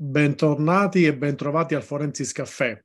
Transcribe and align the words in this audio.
bentornati 0.00 1.04
e 1.04 1.16
bentrovati 1.16 1.74
al 1.74 1.82
Forensis 1.82 2.30
Caffè. 2.30 2.80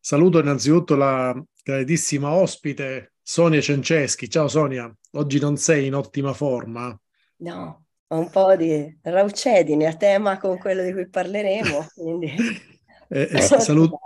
Saluto 0.00 0.38
innanzitutto 0.38 0.94
la 0.94 1.34
graditissima 1.64 2.30
ospite 2.30 3.14
Sonia 3.20 3.60
Cenceschi. 3.60 4.30
Ciao 4.30 4.46
Sonia, 4.46 4.92
oggi 5.12 5.40
non 5.40 5.56
sei 5.56 5.86
in 5.86 5.94
ottima 5.94 6.32
forma. 6.32 6.96
No, 7.38 7.84
ho 8.06 8.18
un 8.18 8.30
po' 8.30 8.54
di 8.54 8.96
raucedine 9.02 9.86
a 9.86 9.96
tema 9.96 10.38
con 10.38 10.56
quello 10.58 10.84
di 10.84 10.92
cui 10.92 11.08
parleremo. 11.08 11.86
Quindi... 11.94 12.30
e, 13.08 13.28
e 13.32 13.40
saluto, 13.40 13.98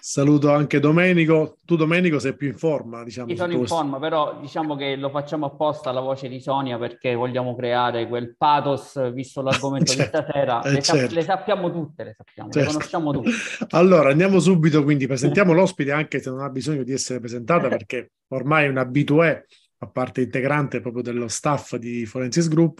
saluto, 0.00 0.52
anche 0.52 0.80
Domenico. 0.80 1.58
Tu 1.64 1.76
Domenico 1.76 2.18
sei 2.18 2.34
più 2.34 2.48
in 2.48 2.56
forma, 2.56 3.04
diciamo. 3.04 3.30
Io 3.30 3.36
sono 3.36 3.52
in 3.52 3.66
forma, 3.66 3.98
però 3.98 4.38
diciamo 4.40 4.74
che 4.76 4.96
lo 4.96 5.10
facciamo 5.10 5.46
apposta 5.46 5.92
la 5.92 6.00
voce 6.00 6.28
di 6.28 6.40
Sonia 6.40 6.78
perché 6.78 7.14
vogliamo 7.14 7.54
creare 7.54 8.08
quel 8.08 8.34
pathos, 8.36 9.12
visto 9.12 9.40
l'argomento 9.42 9.92
certo, 9.92 10.18
di 10.18 10.24
stasera. 10.24 10.62
eh, 10.62 10.70
Le, 10.72 10.80
sa- 10.82 10.96
certo. 10.96 11.14
le 11.14 11.22
sappiamo 11.22 11.70
tutte, 11.72 12.04
le 12.04 12.14
sappiamo, 12.16 12.50
Certo. 12.50 12.68
le 12.68 12.74
conosciamo 12.74 13.12
tutte. 13.12 13.30
Allora, 13.70 14.10
andiamo 14.10 14.40
subito, 14.40 14.82
quindi 14.82 15.06
presentiamo 15.06 15.52
l'ospite 15.52 15.92
anche 15.92 16.20
se 16.20 16.30
non 16.30 16.40
ha 16.40 16.48
bisogno 16.48 16.82
di 16.82 16.92
essere 16.92 17.20
presentata 17.20 17.68
perché 17.68 18.12
ormai 18.28 18.64
è 18.66 18.68
un 18.68 18.78
abitué 18.78 19.46
a 19.82 19.86
parte 19.88 20.20
integrante 20.22 20.80
proprio 20.80 21.02
dello 21.02 21.28
staff 21.28 21.76
di 21.76 22.04
Forensis 22.04 22.48
Group. 22.48 22.76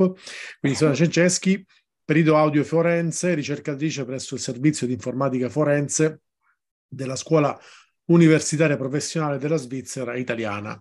Quindi 0.58 0.76
Sonia 0.76 0.94
Cenceschi, 0.94 1.64
perito 2.04 2.36
audio 2.36 2.62
forense, 2.64 3.34
ricercatrice 3.34 4.04
presso 4.04 4.34
il 4.34 4.40
servizio 4.40 4.86
di 4.86 4.92
informatica 4.94 5.48
forense 5.48 6.20
della 6.90 7.16
scuola 7.16 7.56
universitaria 8.06 8.76
professionale 8.76 9.38
della 9.38 9.56
Svizzera 9.56 10.16
italiana. 10.16 10.80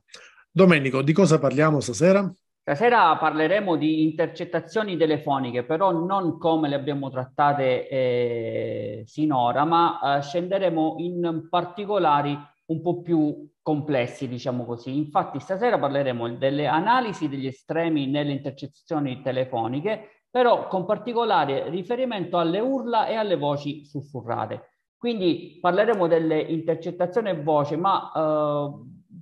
Domenico, 0.52 1.04
di 1.04 1.14
cosa 1.14 1.38
parliamo 1.38 1.80
stasera? 1.80 2.30
Stasera 2.62 3.16
parleremo 3.18 3.76
di 3.78 4.04
intercettazioni 4.04 4.98
telefoniche, 4.98 5.64
però 5.64 5.92
non 5.92 6.38
come 6.38 6.68
le 6.68 6.76
abbiamo 6.76 7.10
trattate 7.10 7.88
eh, 7.88 9.04
sinora, 9.06 9.64
ma 9.66 10.18
eh, 10.18 10.22
scenderemo 10.22 10.96
in 11.00 11.48
particolari 11.50 12.38
un 12.66 12.82
po' 12.82 13.02
più 13.02 13.50
complessi, 13.62 14.28
diciamo 14.28 14.66
così. 14.66 14.96
Infatti 14.98 15.40
stasera 15.40 15.80
parleremo 15.80 16.36
delle 16.36 16.68
analisi 16.68 17.28
degli 17.28 17.48
estremi 17.48 18.08
nelle 18.08 18.34
intercettazioni 18.34 19.22
telefoniche, 19.22 20.26
però 20.30 20.68
con 20.68 20.86
particolare 20.86 21.70
riferimento 21.70 22.38
alle 22.38 22.60
urla 22.60 23.08
e 23.08 23.16
alle 23.16 23.36
voci 23.36 23.86
sussurrate. 23.86 24.79
Quindi 25.00 25.58
parleremo 25.62 26.08
delle 26.08 26.42
intercettazioni 26.42 27.34
voce, 27.42 27.78
ma 27.78 28.12
eh, 28.14 28.72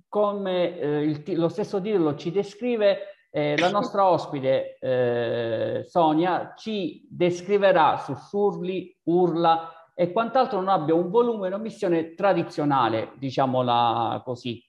come 0.09 0.79
eh, 0.79 1.01
il 1.03 1.37
lo 1.37 1.49
stesso 1.49 1.79
titolo 1.79 2.15
ci 2.15 2.31
descrive, 2.31 2.97
eh, 3.29 3.55
la 3.59 3.69
nostra 3.69 4.09
ospite 4.09 4.79
eh, 4.79 5.83
Sonia 5.87 6.55
ci 6.57 7.05
descriverà 7.07 7.97
sussurli, 7.97 8.97
urla 9.03 9.91
e 9.93 10.11
quant'altro 10.11 10.57
non 10.57 10.69
abbia 10.69 10.95
un 10.95 11.11
volume 11.11 11.47
un'omissione 11.47 12.15
tradizionale, 12.15 13.11
diciamola 13.19 14.19
così. 14.25 14.66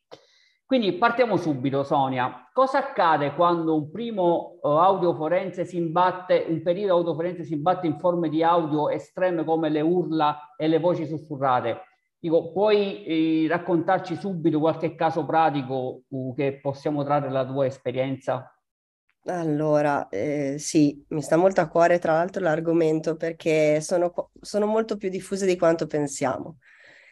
Quindi 0.69 0.93
partiamo 0.99 1.39
subito, 1.39 1.83
Sonia. 1.83 2.47
Cosa 2.53 2.77
accade 2.77 3.33
quando 3.33 3.75
un 3.75 3.91
primo 3.91 4.59
eh, 4.63 4.69
audio 4.69 5.15
forense 5.15 5.65
si 5.65 5.79
imbatte, 5.79 6.45
un 6.47 6.61
perito 6.61 6.93
audio 6.93 7.15
forense 7.15 7.43
si 7.43 7.55
imbatte 7.55 7.87
in 7.87 7.99
forme 7.99 8.29
di 8.29 8.43
audio 8.43 8.91
estreme 8.91 9.45
come 9.45 9.71
le 9.71 9.81
urla 9.81 10.55
e 10.59 10.69
le 10.69 10.79
voci 10.79 11.07
sussurrate? 11.07 11.81
Dico, 12.19 12.53
puoi 12.53 13.03
eh, 13.07 13.49
raccontarci 13.49 14.15
subito 14.17 14.59
qualche 14.59 14.95
caso 14.95 15.25
pratico 15.25 16.03
uh, 16.07 16.35
che 16.35 16.59
possiamo 16.61 17.03
trarre 17.03 17.29
dalla 17.29 17.47
tua 17.47 17.65
esperienza? 17.65 18.55
Allora, 19.25 20.07
eh, 20.11 20.57
sì, 20.59 21.03
mi 21.09 21.23
sta 21.23 21.39
molto 21.39 21.63
a 21.63 21.69
cuore 21.69 21.99
tra 21.99 22.13
l'altro 22.13 22.43
l'argomento 22.43 23.17
perché 23.17 23.81
sono, 23.81 24.13
sono 24.39 24.67
molto 24.67 24.99
più 24.99 25.09
diffuse 25.09 25.47
di 25.47 25.57
quanto 25.57 25.87
pensiamo. 25.87 26.59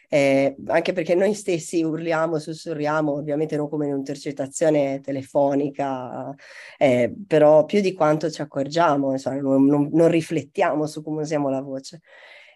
Eh, 0.09 0.55
anche 0.67 0.93
perché 0.93 1.15
noi 1.15 1.33
stessi 1.33 1.83
urliamo, 1.83 2.39
sussurriamo, 2.39 3.11
ovviamente 3.13 3.57
non 3.57 3.67
come 3.69 3.87
in 3.87 3.91
un'intercettazione 3.93 5.01
telefonica, 5.01 6.33
eh, 6.77 7.13
però 7.27 7.65
più 7.65 7.81
di 7.81 7.93
quanto 7.93 8.29
ci 8.31 8.41
accorgiamo, 8.41 9.11
insomma, 9.11 9.41
non, 9.41 9.65
non- 9.65 9.89
non 9.91 10.07
riflettiamo 10.09 10.85
su 10.87 11.03
come 11.03 11.21
usiamo 11.23 11.49
la 11.49 11.61
voce. 11.61 12.01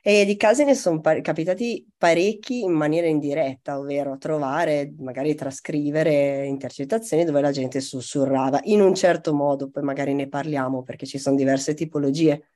E 0.04 0.26
di 0.26 0.36
casi 0.36 0.64
ne 0.64 0.74
sono 0.74 1.00
par- 1.00 1.22
capitati 1.22 1.86
parecchi 1.96 2.62
in 2.62 2.72
maniera 2.72 3.06
indiretta, 3.08 3.78
ovvero 3.78 4.18
trovare, 4.18 4.94
magari 4.98 5.36
trascrivere 5.36 6.46
intercettazioni 6.48 7.24
dove 7.24 7.40
la 7.42 7.52
gente 7.52 7.80
sussurrava 7.82 8.60
in 8.64 8.82
un 8.82 8.96
certo 8.96 9.34
modo, 9.34 9.70
poi 9.70 9.84
magari 9.84 10.14
ne 10.16 10.28
parliamo 10.28 10.82
perché 10.84 11.06
ci 11.06 11.20
sono 11.20 11.36
diverse 11.36 11.76
tipologie 11.76 12.48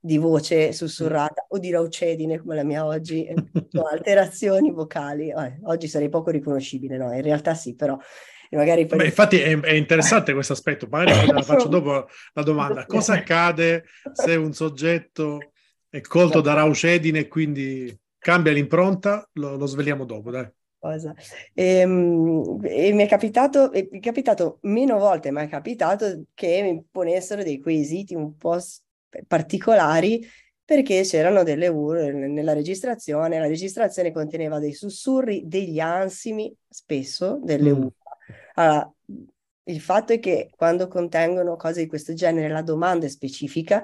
di 0.00 0.16
voce 0.16 0.72
sussurrata 0.72 1.46
o 1.48 1.58
di 1.58 1.70
raucedine 1.70 2.38
come 2.38 2.54
la 2.54 2.64
mia 2.64 2.84
oggi, 2.86 3.24
eh, 3.24 3.34
alterazioni 3.90 4.70
vocali. 4.70 5.30
Eh, 5.30 5.58
oggi 5.64 5.88
sarei 5.88 6.08
poco 6.08 6.30
riconoscibile, 6.30 6.96
no? 6.96 7.12
In 7.12 7.22
realtà 7.22 7.54
sì, 7.54 7.74
però 7.74 7.98
magari 8.50 8.86
poi... 8.86 8.98
Beh, 8.98 9.04
infatti 9.06 9.38
è, 9.40 9.58
è 9.58 9.72
interessante 9.72 10.32
questo 10.32 10.52
aspetto, 10.52 10.86
magari 10.88 11.26
la 11.26 11.42
faccio 11.42 11.68
dopo 11.68 12.06
la 12.32 12.42
domanda. 12.42 12.86
Cosa 12.86 13.14
accade 13.14 13.84
se 14.12 14.36
un 14.36 14.52
soggetto 14.52 15.52
è 15.88 16.00
colto 16.00 16.40
da 16.40 16.54
raucedine 16.54 17.20
e 17.20 17.28
quindi 17.28 17.98
cambia 18.18 18.52
l'impronta? 18.52 19.28
Lo, 19.34 19.56
lo 19.56 19.66
sveliamo 19.66 20.04
dopo, 20.04 20.30
dai. 20.30 20.48
cosa. 20.78 21.14
Ehm, 21.54 22.60
E, 22.64 22.92
mi 22.92 23.02
è 23.02 23.08
capitato, 23.08 23.72
e 23.72 23.88
è 23.90 23.98
capitato 24.00 24.58
meno 24.62 24.98
volte, 24.98 25.30
ma 25.30 25.42
è 25.42 25.48
capitato 25.48 26.24
che 26.34 26.62
mi 26.62 26.84
ponessero 26.90 27.42
dei 27.42 27.60
quesiti 27.60 28.14
un 28.14 28.36
po' 28.36 28.58
particolari 29.26 30.26
perché 30.64 31.00
c'erano 31.02 31.42
delle 31.44 31.68
urla 31.68 32.10
nella 32.10 32.52
registrazione. 32.52 33.38
La 33.38 33.46
registrazione 33.46 34.12
conteneva 34.12 34.58
dei 34.58 34.74
sussurri, 34.74 35.44
degli 35.46 35.80
ansimi, 35.80 36.54
spesso 36.68 37.40
delle 37.42 37.70
Mm. 37.70 37.76
urla. 37.76 37.92
Allora, 38.54 38.92
il 39.64 39.80
fatto 39.80 40.12
è 40.12 40.18
che 40.18 40.50
quando 40.54 40.88
contengono 40.88 41.56
cose 41.56 41.82
di 41.82 41.86
questo 41.86 42.12
genere, 42.12 42.48
la 42.48 42.62
domanda 42.62 43.06
è 43.06 43.08
specifica, 43.08 43.82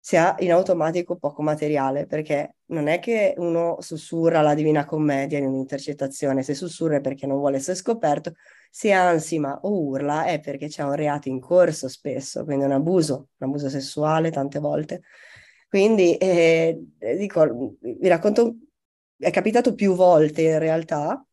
si 0.00 0.16
ha 0.16 0.34
in 0.38 0.52
automatico 0.52 1.16
poco 1.16 1.42
materiale, 1.42 2.06
perché 2.06 2.56
non 2.66 2.86
è 2.88 2.98
che 2.98 3.34
uno 3.36 3.76
sussurra 3.80 4.40
la 4.40 4.54
Divina 4.54 4.84
Commedia 4.84 5.38
in 5.38 5.46
un'intercettazione, 5.46 6.42
se 6.42 6.54
sussurra 6.54 6.96
è 6.96 7.00
perché 7.00 7.26
non 7.26 7.38
vuole 7.38 7.56
essere 7.56 7.76
scoperto, 7.76 8.32
se 8.70 8.92
ansima 8.92 9.58
o 9.62 9.80
urla 9.80 10.24
è 10.24 10.40
perché 10.40 10.68
c'è 10.68 10.82
un 10.82 10.94
reato 10.94 11.28
in 11.28 11.40
corso 11.40 11.88
spesso, 11.88 12.44
quindi 12.44 12.64
un 12.64 12.72
abuso, 12.72 13.28
un 13.38 13.48
abuso 13.48 13.68
sessuale 13.68 14.30
tante 14.30 14.58
volte. 14.58 15.02
Quindi, 15.68 16.16
eh, 16.16 16.78
dico, 17.16 17.76
vi 17.80 18.08
racconto, 18.08 18.56
è 19.16 19.30
capitato 19.30 19.74
più 19.74 19.94
volte 19.94 20.42
in 20.42 20.58
realtà, 20.58 21.24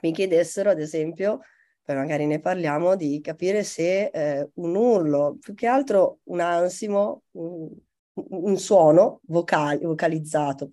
mi 0.00 0.12
chiedessero 0.12 0.70
ad 0.70 0.80
esempio 0.80 1.40
poi 1.88 1.96
magari 1.96 2.26
ne 2.26 2.38
parliamo, 2.38 2.96
di 2.96 3.18
capire 3.22 3.64
se 3.64 4.10
eh, 4.12 4.50
un 4.56 4.76
urlo, 4.76 5.38
più 5.40 5.54
che 5.54 5.66
altro 5.66 6.18
un 6.24 6.40
ansimo, 6.40 7.22
un, 7.30 7.74
un 8.12 8.58
suono 8.58 9.20
vocale, 9.22 9.86
vocalizzato, 9.86 10.68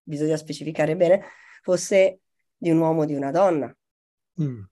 bisogna 0.00 0.36
specificare 0.36 0.94
bene, 0.94 1.24
fosse 1.62 2.20
di 2.56 2.70
un 2.70 2.78
uomo 2.78 3.00
o 3.00 3.04
di 3.04 3.14
una 3.14 3.32
donna. 3.32 3.76
Mm. 4.40 4.62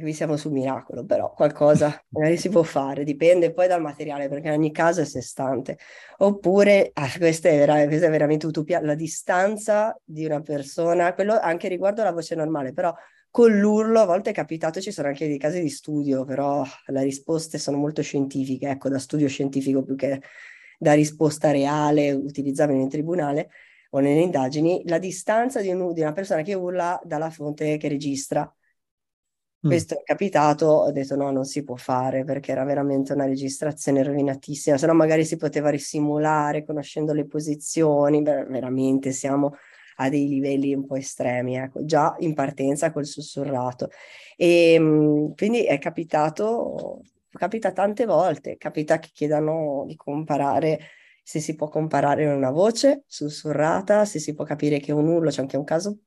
Qui 0.00 0.12
siamo 0.12 0.36
sul 0.36 0.52
miracolo, 0.52 1.04
però 1.04 1.32
qualcosa 1.32 2.02
magari 2.10 2.36
si 2.36 2.48
può 2.48 2.62
fare, 2.62 3.04
dipende 3.04 3.52
poi 3.52 3.68
dal 3.68 3.80
materiale, 3.80 4.28
perché 4.28 4.48
in 4.48 4.54
ogni 4.54 4.72
caso 4.72 5.00
è 5.00 5.04
sé 5.04 5.20
stante. 5.22 5.78
Oppure, 6.18 6.90
ah, 6.94 7.08
questa, 7.16 7.48
è 7.48 7.56
vera- 7.58 7.86
questa 7.86 8.06
è 8.06 8.10
veramente 8.10 8.46
utopia, 8.46 8.80
la 8.80 8.94
distanza 8.94 9.98
di 10.04 10.24
una 10.24 10.40
persona, 10.40 11.14
quello 11.14 11.38
anche 11.38 11.68
riguardo 11.68 12.00
alla 12.00 12.12
voce 12.12 12.34
normale, 12.34 12.72
però 12.72 12.94
con 13.30 13.56
l'urlo 13.58 14.00
a 14.00 14.04
volte 14.06 14.30
è 14.30 14.32
capitato, 14.32 14.80
ci 14.80 14.90
sono 14.90 15.08
anche 15.08 15.28
dei 15.28 15.38
casi 15.38 15.60
di 15.60 15.68
studio, 15.70 16.24
però 16.24 16.64
le 16.86 17.02
risposte 17.02 17.58
sono 17.58 17.76
molto 17.76 18.02
scientifiche, 18.02 18.68
ecco, 18.68 18.88
da 18.88 18.98
studio 18.98 19.28
scientifico 19.28 19.82
più 19.84 19.94
che 19.94 20.20
da 20.78 20.94
risposta 20.94 21.50
reale 21.50 22.10
utilizzabile 22.12 22.80
in 22.80 22.88
tribunale 22.88 23.50
o 23.90 24.00
nelle 24.00 24.20
indagini, 24.20 24.82
la 24.86 24.98
distanza 24.98 25.60
di, 25.60 25.68
un, 25.68 25.92
di 25.92 26.00
una 26.00 26.12
persona 26.12 26.42
che 26.42 26.54
urla 26.54 27.00
dalla 27.04 27.30
fonte 27.30 27.76
che 27.76 27.88
registra. 27.88 28.52
Questo 29.62 29.94
è 29.94 30.02
capitato, 30.02 30.66
ho 30.66 30.90
detto 30.90 31.14
no, 31.14 31.30
non 31.30 31.44
si 31.44 31.62
può 31.62 31.76
fare 31.76 32.24
perché 32.24 32.50
era 32.50 32.64
veramente 32.64 33.12
una 33.12 33.24
registrazione 33.26 34.02
rovinatissima, 34.02 34.76
se 34.76 34.86
no 34.86 34.94
magari 34.94 35.24
si 35.24 35.36
poteva 35.36 35.70
risimulare 35.70 36.64
conoscendo 36.64 37.12
le 37.12 37.24
posizioni, 37.26 38.20
Beh, 38.20 38.46
veramente 38.46 39.12
siamo 39.12 39.54
a 39.96 40.08
dei 40.08 40.26
livelli 40.26 40.74
un 40.74 40.86
po' 40.86 40.96
estremi, 40.96 41.56
ecco, 41.56 41.84
già 41.84 42.16
in 42.18 42.34
partenza 42.34 42.90
col 42.90 43.06
sussurrato. 43.06 43.90
E 44.36 44.72
ehm, 44.74 45.34
quindi 45.36 45.64
è 45.64 45.78
capitato, 45.78 47.02
capita 47.30 47.70
tante 47.72 48.06
volte, 48.06 48.56
capita 48.56 48.98
che 48.98 49.10
chiedano 49.12 49.84
di 49.86 49.94
comparare 49.94 50.80
se 51.22 51.38
si 51.38 51.54
può 51.54 51.68
comparare 51.68 52.26
una 52.26 52.50
voce 52.50 53.04
sussurrata, 53.06 54.04
se 54.04 54.18
si 54.18 54.34
può 54.34 54.44
capire 54.44 54.80
che 54.80 54.90
un 54.90 55.06
urlo, 55.06 55.30
c'è 55.30 55.42
anche 55.42 55.56
un 55.56 55.64
caso, 55.64 55.98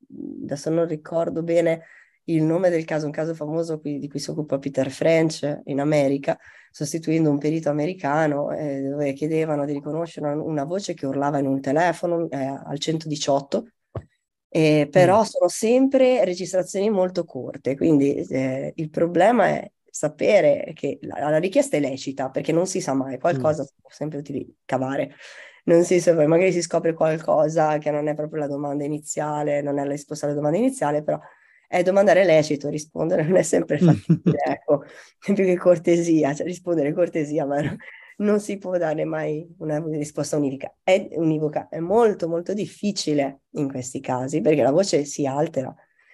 adesso 0.44 0.70
non 0.70 0.86
ricordo 0.88 1.44
bene 1.44 1.84
il 2.25 2.44
nome 2.44 2.70
del 2.70 2.86
caso, 2.86 3.06
un 3.06 3.12
caso 3.12 3.34
famoso 3.34 3.80
qui, 3.80 4.00
di 4.00 4.08
cui 4.08 4.20
si 4.20 4.30
occupa 4.30 4.60
Peter 4.60 4.90
French 4.90 5.62
in 5.66 5.80
America, 5.80 6.38
sostituendo 6.72 7.30
un 7.30 7.38
perito 7.38 7.70
americano, 7.70 8.52
eh, 8.52 8.81
dove 8.81 9.14
chiedevano 9.14 9.66
di 9.66 9.74
riconoscere 9.74 10.28
una, 10.28 10.42
una, 10.42 10.64
voce 10.64 10.94
che 10.94 11.06
urlava 11.06 11.40
in 11.40 11.46
un 11.46 11.60
telefono 11.62 12.30
eh, 12.30 12.38
al 12.38 12.80
118, 12.80 13.68
eh, 14.50 14.88
però 14.90 15.22
mm. 15.22 15.24
sono 15.24 15.48
sempre 15.50 16.24
registrazioni 16.24 16.90
molto 16.90 17.25
corte, 17.25 17.75
quindi 17.75 18.16
eh, 18.16 18.72
il 18.76 18.90
problema 18.90 19.48
è 19.48 19.72
sapere 19.90 20.72
che 20.74 20.98
la, 21.02 21.30
la, 21.30 21.38
richiesta 21.38 21.78
è 21.78 21.80
lecita, 21.80 22.30
perché 22.30 22.52
non 22.52 22.66
si 22.66 22.81
sa 22.81 22.94
mai, 22.94 23.19
qualcosa 23.19 23.64
mm. 23.64 23.66
si 23.66 23.74
può 23.81 23.90
sempre 23.92 24.22
cavare. 24.66 25.16
Non 25.66 25.84
si 25.84 26.00
sa, 26.02 26.14
magari 26.14 26.52
si 26.52 26.62
scopre 26.62 26.94
qualcosa 26.94 27.78
che 27.78 27.90
non 27.90 28.08
è 28.08 28.16
proprio 28.16 28.42
la 28.42 28.48
domanda 28.48 28.84
iniziale, 28.84 29.62
non 29.62 29.80
è 29.80 29.84
la 29.84 29.92
risposta 29.92 30.26
alla 30.26 30.36
domanda 30.36 30.58
iniziale, 30.58 31.04
però 31.04 31.19
è 31.74 31.81
domandare 31.81 32.24
lecito, 32.24 32.70
rispondere 32.70 33.24
non 33.24 33.36
è 33.36 33.42
sempre 33.42 33.80
fattibile, 33.80 34.38
ecco, 34.46 34.84
più 35.18 35.34
che 35.34 35.58
cortesia, 35.58 36.31
cioè 36.36 36.46
rispondere 36.46 36.94
cortesia, 36.94 37.48
ma 37.48 37.62
no, 37.62 37.75
non 38.18 38.40
si 38.40 38.60
può 38.60 38.78
dare 38.78 39.06
mai 39.06 39.44
una 39.58 39.84
risposta 39.88 40.38
univoca. 40.38 40.72
È, 40.84 41.08
univoca. 41.14 41.70
è 41.70 41.80
molto 41.80 42.28
molto 42.28 42.54
difficile 42.54 43.42
in 43.54 43.68
questi 43.72 44.00
casi 44.02 44.42
perché 44.42 44.62
la 44.62 44.70
voce 44.70 45.04
si 45.06 45.25
altera 45.25 45.74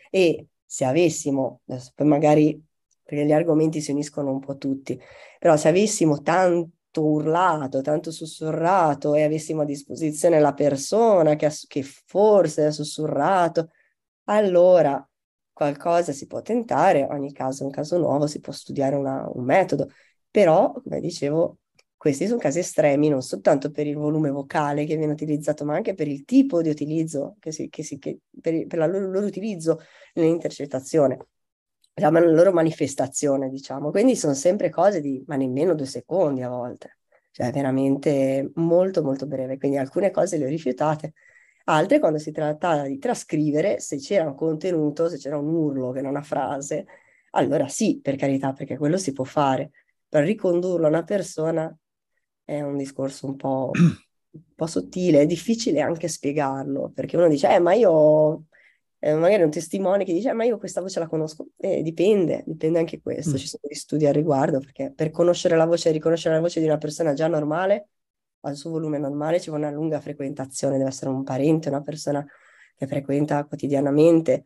e 0.10 0.48
se 0.64 0.86
avessimo, 0.86 1.60
poi 1.94 2.08
magari 2.08 2.64
perché 3.04 3.26
gli 3.26 3.34
argomenti 3.34 3.82
si 3.82 3.92
uniscono 3.92 4.32
un 4.32 4.40
po' 4.40 4.56
tutti, 4.56 4.98
però 5.40 5.58
se 5.58 5.68
avessimo 5.68 6.22
tanto 6.22 7.04
urlato, 7.04 7.82
tanto 7.82 8.12
sussurrato 8.12 9.14
e 9.14 9.24
avessimo 9.24 9.64
a 9.64 9.66
disposizione 9.66 10.40
la 10.40 10.54
persona 10.54 11.36
che, 11.36 11.48
ha, 11.48 11.52
che 11.68 11.84
forse 11.84 12.66
ha 12.66 12.72
sussurrato, 12.72 13.72
allora 14.26 15.04
qualcosa 15.60 16.14
si 16.14 16.26
può 16.26 16.42
tentare, 16.42 17.06
ogni 17.10 17.34
caso 17.34 17.64
è 17.64 17.66
un 17.66 17.72
caso 17.72 17.98
nuovo, 17.98 18.28
si 18.28 18.40
può 18.40 18.54
studiare 18.54 18.96
una, 18.96 19.30
un 19.34 19.44
metodo, 19.44 19.90
però, 20.32 20.72
come 20.72 21.02
dicevo, 21.02 21.58
questi 21.98 22.28
sono 22.28 22.40
casi 22.40 22.60
estremi 22.60 23.10
non 23.10 23.22
soltanto 23.22 23.70
per 23.70 23.86
il 23.86 23.96
volume 23.98 24.30
vocale 24.30 24.86
che 24.86 24.96
viene 24.96 25.12
utilizzato, 25.12 25.66
ma 25.66 25.76
anche 25.76 25.96
per 25.96 26.08
il 26.08 26.24
tipo 26.24 26.62
di 26.62 26.70
utilizzo, 26.70 27.36
che 27.40 27.52
si, 27.52 27.68
che 27.68 27.84
si, 27.84 27.98
che 28.00 28.20
per, 28.40 28.68
per 28.68 28.80
il 28.80 28.90
loro, 28.90 29.10
loro, 29.12 29.26
utilizzo 29.26 29.82
nell'intercettazione, 30.14 31.18
la, 31.96 32.10
la 32.10 32.20
loro 32.22 32.54
manifestazione, 32.54 33.50
diciamo. 33.50 33.92
Quindi 33.92 34.16
sono 34.16 34.34
sempre 34.34 34.70
cose 34.70 35.02
di, 35.02 35.22
ma 35.28 35.36
nemmeno 35.36 35.76
due 35.76 35.86
secondi 35.86 36.42
a 36.42 36.48
volte, 36.48 37.00
cioè 37.32 37.52
veramente 37.52 38.50
molto 38.56 39.04
molto 39.04 39.28
breve. 39.28 39.58
Quindi 39.58 39.78
alcune 39.78 40.10
cose 40.12 40.38
le 40.38 40.46
ho 40.46 40.48
rifiutate, 40.48 41.14
Altre, 41.69 42.00
quando 42.00 42.18
si 42.18 42.31
trattava 42.31 42.88
di 42.88 42.98
trascrivere, 42.98 43.80
se 43.80 43.98
c'era 43.98 44.25
un 44.25 44.33
contenuto, 44.33 45.07
se 45.07 45.18
c'era 45.18 45.38
un 45.38 45.54
urlo 45.54 45.92
che 45.92 46.01
non 46.01 46.12
una 46.12 46.24
frase, 46.24 46.86
allora 47.31 47.68
sì, 47.68 48.00
per 48.01 48.16
carità, 48.16 48.54
perché 48.54 48.75
quello 48.75 48.98
si 48.98 49.13
può 49.13 49.24
fare. 49.24 49.71
Per 50.07 50.24
ricondurlo 50.24 50.88
a 50.88 50.89
una 50.89 51.04
persona 51.04 51.71
è 52.44 52.62
un 52.62 52.75
discorso 52.75 53.27
un 53.27 53.36
po', 53.36 53.69
un 53.74 54.42
po 54.56 54.66
sottile, 54.66 55.21
è 55.21 55.25
difficile 55.27 55.81
anche 55.81 56.07
spiegarlo, 56.07 56.92
perché 56.94 57.18
uno 57.18 57.27
dice, 57.27 57.54
eh, 57.54 57.60
ma 57.60 57.74
io 57.74 58.45
eh, 58.98 59.13
magari 59.13 59.44
un 59.44 59.51
testimone 59.51 60.04
che 60.06 60.13
dice, 60.13 60.30
eh, 60.30 60.33
ma 60.33 60.45
io 60.45 60.57
questa 60.57 60.81
voce 60.81 61.00
la 61.00 61.07
conosco. 61.07 61.50
Eh, 61.57 61.83
dipende, 61.83 62.44
dipende 62.48 62.80
anche 62.80 63.00
questo. 63.00 63.33
Mm. 63.33 63.36
Ci 63.36 63.48
sono 63.48 63.62
degli 63.68 63.77
studi 63.77 64.07
al 64.07 64.13
riguardo, 64.13 64.60
perché 64.60 64.92
per 64.95 65.12
conoscere 65.12 65.56
la 65.56 65.66
voce 65.66 65.89
e 65.89 65.92
riconoscere 65.92 66.33
la 66.33 66.42
voce 66.42 66.60
di 66.60 66.66
una 66.66 66.80
persona 66.80 67.13
già 67.13 67.27
normale, 67.27 67.89
al 68.42 68.56
suo 68.56 68.72
volume 68.72 68.98
normale 68.98 69.40
ci 69.40 69.50
vuole 69.50 69.66
una 69.66 69.76
lunga 69.76 70.00
frequentazione, 70.00 70.78
deve 70.78 70.90
essere 70.90 71.10
un 71.10 71.24
parente, 71.24 71.70
una 71.70 71.82
persona 71.82 72.26
che 72.76 72.88
frequenta 72.88 73.46
quotidianamente, 73.46 74.46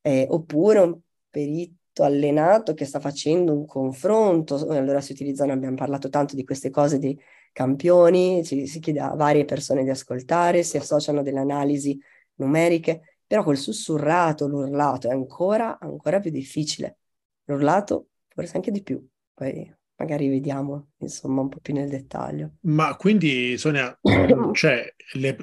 eh, 0.00 0.26
oppure 0.30 0.78
un 0.80 0.98
perito 1.30 2.02
allenato 2.02 2.74
che 2.74 2.84
sta 2.84 3.00
facendo 3.00 3.52
un 3.52 3.66
confronto, 3.66 4.54
allora 4.68 5.00
si 5.00 5.12
utilizzano, 5.12 5.52
abbiamo 5.52 5.76
parlato 5.76 6.08
tanto 6.08 6.34
di 6.34 6.44
queste 6.44 6.70
cose 6.70 6.98
di 6.98 7.18
campioni, 7.52 8.44
ci, 8.44 8.66
si 8.66 8.80
chiede 8.80 9.00
a 9.00 9.14
varie 9.14 9.44
persone 9.44 9.84
di 9.84 9.90
ascoltare, 9.90 10.62
si 10.62 10.76
associano 10.76 11.22
delle 11.22 11.40
analisi 11.40 12.00
numeriche, 12.36 13.20
però 13.26 13.42
col 13.44 13.56
sussurrato, 13.56 14.46
l'urlato 14.46 15.08
è 15.08 15.12
ancora, 15.12 15.78
ancora 15.78 16.20
più 16.20 16.30
difficile. 16.30 16.98
L'urlato 17.44 18.08
forse 18.28 18.56
anche 18.56 18.70
di 18.70 18.82
più, 18.82 19.04
poi 19.34 19.76
magari 19.98 20.28
vediamo 20.28 20.90
insomma 20.98 21.42
un 21.42 21.48
po' 21.48 21.58
più 21.60 21.74
nel 21.74 21.88
dettaglio. 21.88 22.54
Ma 22.62 22.96
quindi 22.96 23.58
Sonia, 23.58 23.96
cioè, 24.52 24.94
le, 25.14 25.36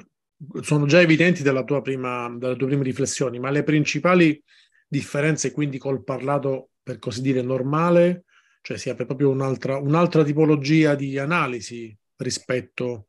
sono 0.60 0.86
già 0.86 1.00
evidenti 1.00 1.42
dalla 1.42 1.64
tua, 1.64 1.82
prima, 1.82 2.28
dalle 2.36 2.56
tue 2.56 2.66
prime 2.66 2.82
riflessioni, 2.82 3.38
ma 3.38 3.50
le 3.50 3.62
principali 3.62 4.42
differenze 4.88 5.52
quindi 5.52 5.78
col 5.78 6.04
parlato 6.04 6.70
per 6.82 6.98
così 6.98 7.20
dire 7.20 7.42
normale, 7.42 8.24
cioè 8.62 8.76
si 8.76 8.88
apre 8.88 9.06
proprio 9.06 9.30
un'altra, 9.30 9.78
un'altra 9.78 10.24
tipologia 10.24 10.94
di 10.94 11.18
analisi 11.18 11.96
rispetto 12.16 13.08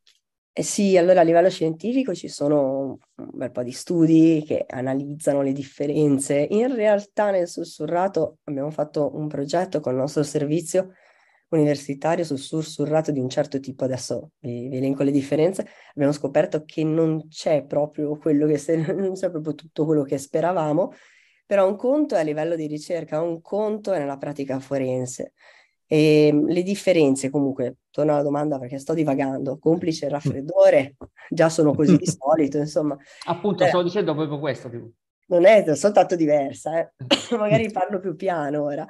eh 0.58 0.64
sì, 0.64 0.98
allora 0.98 1.20
a 1.20 1.24
livello 1.24 1.52
scientifico 1.52 2.16
ci 2.16 2.28
sono 2.28 2.98
un 3.18 3.30
bel 3.32 3.52
po' 3.52 3.62
di 3.62 3.72
studi 3.72 4.44
che 4.44 4.66
analizzano 4.68 5.44
le 5.44 5.52
differenze. 5.52 6.48
In 6.50 6.74
realtà 6.74 7.30
nel 7.30 7.48
sussurrato 7.48 8.40
abbiamo 8.46 8.72
fatto 8.72 9.16
un 9.16 9.28
progetto 9.28 9.80
con 9.82 9.94
il 9.94 10.00
nostro 10.00 10.24
servizio 10.24 10.94
universitario 11.50 12.24
sul 12.24 12.40
sussurrato 12.40 13.12
di 13.12 13.20
un 13.20 13.30
certo 13.30 13.60
tipo, 13.60 13.86
adesso 13.86 14.32
vi, 14.40 14.68
vi 14.68 14.78
elenco 14.78 15.04
le 15.04 15.12
differenze, 15.12 15.68
abbiamo 15.92 16.12
scoperto 16.12 16.64
che 16.66 16.84
non 16.84 17.28
c'è 17.30 17.66
proprio 17.66 18.18
quello 18.18 18.46
che 18.48 18.58
se, 18.58 18.76
non 18.94 19.14
c'è 19.14 19.30
proprio 19.30 19.56
tutto 19.56 19.86
quello 19.86 20.04
che 20.04 20.18
speravamo, 20.18 20.92
però 21.46 21.68
un 21.68 21.78
conto 21.78 22.16
è 22.16 22.20
a 22.20 22.24
livello 22.24 22.56
di 22.56 22.68
ricerca, 22.68 23.22
un 23.22 23.42
conto 23.42 23.94
è 23.94 24.00
nella 24.00 24.18
pratica 24.18 24.60
forense. 24.60 25.34
E 25.90 26.28
ehm, 26.28 26.48
le 26.48 26.64
differenze, 26.64 27.30
comunque, 27.30 27.78
torno 27.90 28.12
alla 28.12 28.22
domanda 28.22 28.60
perché 28.60 28.78
sto 28.78 28.94
divagando, 28.94 29.58
complice 29.58 30.06
il 30.06 30.12
raffreddore, 30.12 30.98
già 31.30 31.48
sono 31.48 31.74
così 31.74 31.96
di 31.96 32.06
solito, 32.20 32.58
insomma. 32.58 32.98
Appunto, 33.26 33.64
eh, 33.64 33.68
stavo 33.68 33.84
dicendo 33.84 34.14
proprio 34.14 34.38
questo. 34.40 34.70
Tipo. 34.70 34.92
Non 35.28 35.46
è 35.46 35.76
soltanto 35.76 36.18
diversa, 36.18 36.80
eh. 36.80 36.92
magari 37.38 37.72
parlo 37.72 38.00
più 38.00 38.16
piano 38.18 38.64
ora. 38.64 38.86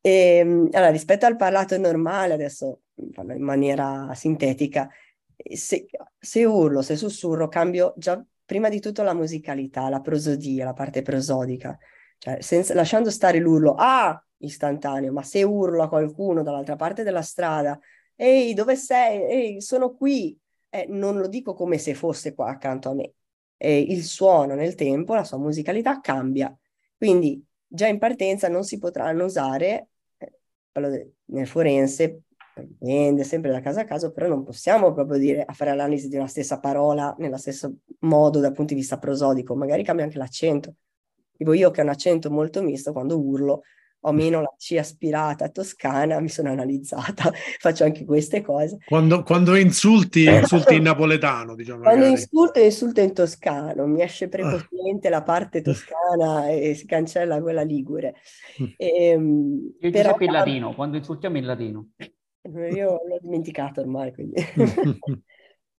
E, 0.00 0.10
ehm, 0.10 0.68
allora, 0.72 0.90
rispetto 0.90 1.26
al 1.26 1.36
parlato 1.36 1.76
normale, 1.78 2.34
adesso 2.34 2.82
parlo 3.12 3.32
in 3.34 3.42
maniera 3.42 4.12
sintetica, 4.14 4.88
se, 5.36 5.86
se 6.18 6.44
urlo, 6.44 6.82
se 6.82 6.96
sussurro, 6.96 7.48
cambio 7.48 7.94
già 7.96 8.22
prima 8.44 8.68
di 8.68 8.80
tutto 8.80 9.02
la 9.02 9.14
musicalità, 9.14 9.88
la 9.88 10.00
prosodia, 10.00 10.64
la 10.64 10.72
parte 10.72 11.02
prosodica, 11.02 11.78
cioè 12.18 12.40
senza, 12.40 12.74
lasciando 12.74 13.10
stare 13.10 13.38
l'urlo, 13.38 13.74
ah, 13.76 14.20
istantaneo, 14.38 15.12
ma 15.12 15.22
se 15.22 15.42
urlo 15.42 15.82
a 15.82 15.88
qualcuno 15.88 16.42
dall'altra 16.42 16.76
parte 16.76 17.02
della 17.02 17.22
strada, 17.22 17.78
ehi, 18.16 18.54
dove 18.54 18.76
sei? 18.76 19.22
Ehi, 19.22 19.60
sono 19.60 19.94
qui, 19.94 20.38
eh, 20.70 20.86
non 20.88 21.18
lo 21.18 21.28
dico 21.28 21.54
come 21.54 21.78
se 21.78 21.94
fosse 21.94 22.34
qua 22.34 22.48
accanto 22.48 22.90
a 22.90 22.94
me. 22.94 23.12
Eh, 23.56 23.80
il 23.80 24.04
suono 24.04 24.54
nel 24.54 24.74
tempo, 24.74 25.14
la 25.14 25.24
sua 25.24 25.38
musicalità 25.38 26.00
cambia. 26.00 26.56
Quindi 26.96 27.44
già 27.68 27.86
in 27.86 27.98
partenza 27.98 28.48
non 28.48 28.64
si 28.64 28.78
potranno 28.78 29.24
usare 29.24 29.88
quello 30.72 31.12
nel 31.26 31.46
forense 31.46 32.22
dipende 32.62 33.24
sempre 33.24 33.50
da 33.50 33.60
caso 33.60 33.80
a 33.80 33.84
caso, 33.84 34.12
però 34.12 34.26
non 34.28 34.44
possiamo 34.44 34.92
proprio 34.92 35.18
dire 35.18 35.44
a 35.44 35.52
fare 35.52 35.70
l'analisi 35.74 36.08
di 36.08 36.16
una 36.16 36.26
stessa 36.26 36.58
parola 36.58 37.14
nello 37.18 37.36
stesso 37.36 37.72
modo 38.00 38.40
dal 38.40 38.52
punto 38.52 38.74
di 38.74 38.80
vista 38.80 38.98
prosodico, 38.98 39.54
magari 39.54 39.82
cambia 39.84 40.04
anche 40.04 40.18
l'accento. 40.18 40.74
Tipo 41.36 41.52
io 41.52 41.70
che 41.70 41.80
ho 41.80 41.84
un 41.84 41.90
accento 41.90 42.30
molto 42.30 42.62
misto, 42.62 42.92
quando 42.92 43.20
urlo 43.20 43.62
ho 44.00 44.12
meno 44.12 44.40
la 44.40 44.54
C 44.56 44.76
aspirata 44.78 45.48
toscana, 45.48 46.20
mi 46.20 46.28
sono 46.28 46.50
analizzata, 46.50 47.30
faccio 47.58 47.84
anche 47.84 48.04
queste 48.04 48.42
cose. 48.42 48.78
Quando, 48.84 49.22
quando 49.22 49.56
insulti, 49.56 50.24
insulti 50.24 50.76
in 50.76 50.82
napoletano, 50.82 51.54
diciamo. 51.54 51.80
Quando 51.80 52.04
magari. 52.04 52.20
insulto, 52.20 52.60
insulto 52.60 53.00
in 53.00 53.12
toscano, 53.12 53.86
mi 53.86 54.02
esce 54.02 54.28
precocemente 54.28 55.08
la 55.08 55.22
parte 55.22 55.62
toscana 55.62 56.48
e 56.48 56.74
si 56.74 56.86
cancella 56.86 57.40
quella 57.40 57.62
ligure. 57.62 58.14
Ehm, 58.76 59.74
Io 59.80 59.90
però- 59.90 60.16
in 60.18 60.32
latino, 60.32 60.74
quando 60.74 60.96
insultiamo 60.96 61.36
in 61.38 61.46
latino. 61.46 61.88
Io 62.42 63.00
l'ho 63.04 63.18
dimenticato 63.20 63.80
ormai, 63.80 64.12
quindi. 64.12 64.42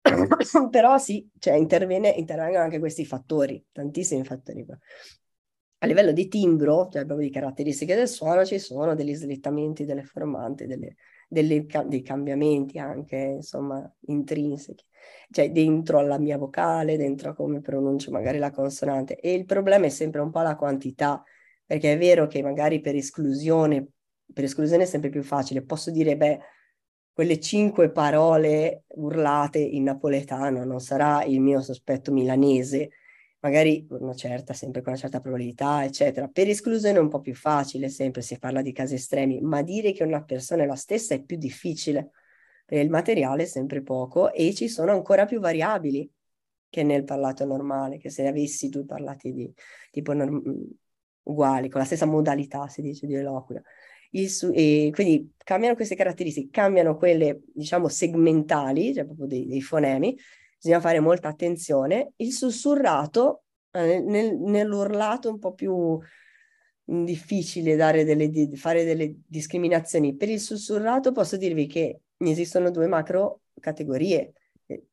Però 0.69 0.97
sì, 0.97 1.27
cioè 1.39 1.55
interviene, 1.55 2.09
intervengono 2.09 2.63
anche 2.63 2.79
questi 2.79 3.05
fattori, 3.05 3.63
tantissimi 3.71 4.23
fattori. 4.23 4.65
A 5.81 5.87
livello 5.87 6.11
di 6.11 6.27
timbro, 6.27 6.89
cioè 6.91 7.05
proprio 7.05 7.27
di 7.27 7.33
caratteristiche 7.33 7.95
del 7.95 8.09
suono, 8.09 8.43
ci 8.43 8.59
sono 8.59 8.95
degli 8.95 9.13
slittamenti, 9.15 9.85
delle 9.85 10.03
formanti, 10.03 10.65
delle, 10.65 10.95
delle 11.27 11.65
dei 11.87 12.01
cambiamenti 12.01 12.77
anche, 12.77 13.15
insomma, 13.15 13.89
intrinseci. 14.07 14.85
Cioè 15.31 15.51
dentro 15.51 15.99
alla 15.99 16.17
mia 16.17 16.37
vocale, 16.37 16.97
dentro 16.97 17.29
a 17.29 17.33
come 17.33 17.61
pronuncio 17.61 18.11
magari 18.11 18.39
la 18.39 18.51
consonante. 18.51 19.19
E 19.19 19.33
il 19.33 19.45
problema 19.45 19.85
è 19.85 19.89
sempre 19.89 20.19
un 20.19 20.31
po' 20.31 20.41
la 20.41 20.57
quantità, 20.57 21.23
perché 21.65 21.93
è 21.93 21.97
vero 21.97 22.27
che 22.27 22.41
magari 22.41 22.81
per 22.81 22.95
esclusione, 22.95 23.87
per 24.33 24.43
esclusione 24.43 24.83
è 24.83 24.85
sempre 24.85 25.09
più 25.09 25.23
facile. 25.23 25.63
Posso 25.63 25.91
dire, 25.91 26.17
beh, 26.17 26.39
quelle 27.13 27.39
cinque 27.39 27.89
parole 27.91 28.83
urlate 28.95 29.59
in 29.59 29.83
napoletano 29.83 30.65
non 30.65 30.79
sarà 30.79 31.23
il 31.23 31.39
mio 31.39 31.61
sospetto 31.61 32.11
milanese, 32.11 32.89
magari 33.41 33.85
una 33.89 34.13
certa, 34.13 34.53
sempre 34.53 34.81
con 34.81 34.91
una 34.91 35.01
certa 35.01 35.19
probabilità, 35.19 35.83
eccetera. 35.83 36.27
Per 36.27 36.47
esclusione 36.47 36.97
è 36.97 37.01
un 37.01 37.09
po' 37.09 37.21
più 37.21 37.33
facile, 37.35 37.89
sempre 37.89 38.21
si 38.21 38.37
parla 38.37 38.61
di 38.61 38.71
casi 38.71 38.95
estremi, 38.95 39.39
ma 39.41 39.61
dire 39.61 39.91
che 39.93 40.03
una 40.03 40.23
persona 40.23 40.63
è 40.63 40.65
la 40.65 40.75
stessa 40.75 41.13
è 41.13 41.23
più 41.23 41.37
difficile, 41.37 42.11
perché 42.65 42.83
il 42.83 42.89
materiale 42.89 43.43
è 43.43 43.45
sempre 43.45 43.81
poco 43.81 44.31
e 44.33 44.53
ci 44.53 44.67
sono 44.67 44.91
ancora 44.91 45.25
più 45.25 45.39
variabili 45.39 46.09
che 46.69 46.83
nel 46.83 47.03
parlato 47.03 47.45
normale, 47.45 47.97
che 47.97 48.09
se 48.09 48.27
avessi 48.27 48.69
due 48.69 48.85
parlati 48.85 49.33
di 49.33 49.51
tipo 49.89 50.13
norm- 50.13 50.67
uguali, 51.23 51.69
con 51.69 51.79
la 51.79 51.85
stessa 51.85 52.05
modalità, 52.05 52.67
si 52.67 52.81
dice, 52.81 53.07
di 53.07 53.15
eloquio. 53.15 53.61
Su- 54.27 54.51
quindi 54.51 55.33
cambiano 55.37 55.75
queste 55.75 55.95
caratteristiche, 55.95 56.49
cambiano 56.51 56.95
quelle, 56.97 57.41
diciamo, 57.53 57.87
segmentali, 57.87 58.93
cioè 58.93 59.05
proprio 59.05 59.27
dei, 59.27 59.47
dei 59.47 59.61
fonemi, 59.61 60.17
bisogna 60.61 60.81
fare 60.81 60.99
molta 60.99 61.29
attenzione. 61.29 62.13
Il 62.17 62.33
sussurrato, 62.33 63.43
eh, 63.71 63.99
nel- 63.99 64.37
nell'urlato 64.37 65.29
un 65.29 65.39
po' 65.39 65.53
più 65.53 65.97
mm, 66.91 67.05
difficile 67.05 67.75
delle, 67.75 68.55
fare 68.55 68.83
delle 68.83 69.15
discriminazioni. 69.25 70.15
Per 70.15 70.29
il 70.29 70.39
sussurrato 70.39 71.11
posso 71.11 71.37
dirvi 71.37 71.65
che 71.67 72.01
esistono 72.17 72.71
due 72.71 72.87
macro 72.87 73.41
categorie 73.59 74.33
eh, 74.65 74.87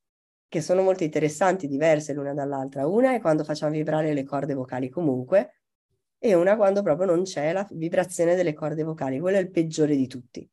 che 0.48 0.60
sono 0.60 0.82
molto 0.82 1.02
interessanti, 1.04 1.66
diverse 1.66 2.12
l'una 2.12 2.32
dall'altra. 2.32 2.86
Una 2.86 3.14
è 3.14 3.20
quando 3.20 3.44
facciamo 3.44 3.72
vibrare 3.72 4.14
le 4.14 4.24
corde 4.24 4.54
vocali 4.54 4.88
comunque, 4.88 5.56
e 6.18 6.34
una 6.34 6.56
quando 6.56 6.82
proprio 6.82 7.06
non 7.06 7.22
c'è 7.24 7.52
la 7.52 7.66
vibrazione 7.70 8.34
delle 8.34 8.52
corde 8.54 8.82
vocali. 8.82 9.18
Quello 9.18 9.36
è 9.36 9.40
il 9.40 9.50
peggiore 9.50 9.96
di 9.96 10.06
tutti. 10.06 10.48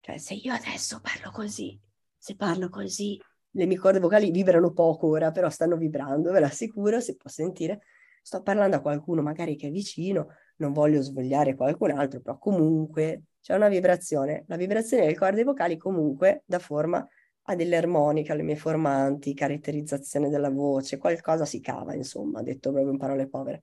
Cioè, 0.00 0.18
se 0.18 0.34
io 0.34 0.52
adesso 0.52 1.00
parlo 1.00 1.30
così, 1.30 1.78
se 2.16 2.34
parlo 2.34 2.68
così, 2.68 3.20
le 3.52 3.66
mie 3.66 3.76
corde 3.78 3.98
vocali 4.00 4.30
vibrano 4.30 4.72
poco 4.72 5.08
ora, 5.08 5.30
però 5.30 5.48
stanno 5.48 5.76
vibrando, 5.76 6.32
ve 6.32 6.40
l'assicuro, 6.40 7.00
si 7.00 7.16
può 7.16 7.30
sentire. 7.30 7.80
Sto 8.22 8.42
parlando 8.42 8.76
a 8.76 8.80
qualcuno 8.80 9.22
magari 9.22 9.56
che 9.56 9.68
è 9.68 9.70
vicino, 9.70 10.28
non 10.56 10.72
voglio 10.72 11.02
svogliare 11.02 11.54
qualcun 11.54 11.90
altro, 11.92 12.20
però 12.20 12.38
comunque 12.38 13.24
c'è 13.40 13.54
una 13.54 13.68
vibrazione. 13.68 14.44
La 14.46 14.56
vibrazione 14.56 15.04
delle 15.04 15.16
corde 15.16 15.44
vocali 15.44 15.76
comunque 15.76 16.42
dà 16.46 16.58
forma 16.58 17.06
a 17.46 17.54
delle 17.56 17.76
armoniche, 17.76 18.32
alle 18.32 18.42
mie 18.42 18.56
formanti, 18.56 19.34
caratterizzazione 19.34 20.28
della 20.28 20.50
voce, 20.50 20.98
qualcosa 20.98 21.44
si 21.44 21.60
cava, 21.60 21.94
insomma, 21.94 22.42
detto 22.42 22.70
proprio 22.70 22.92
in 22.92 22.98
parole 22.98 23.28
povere 23.28 23.62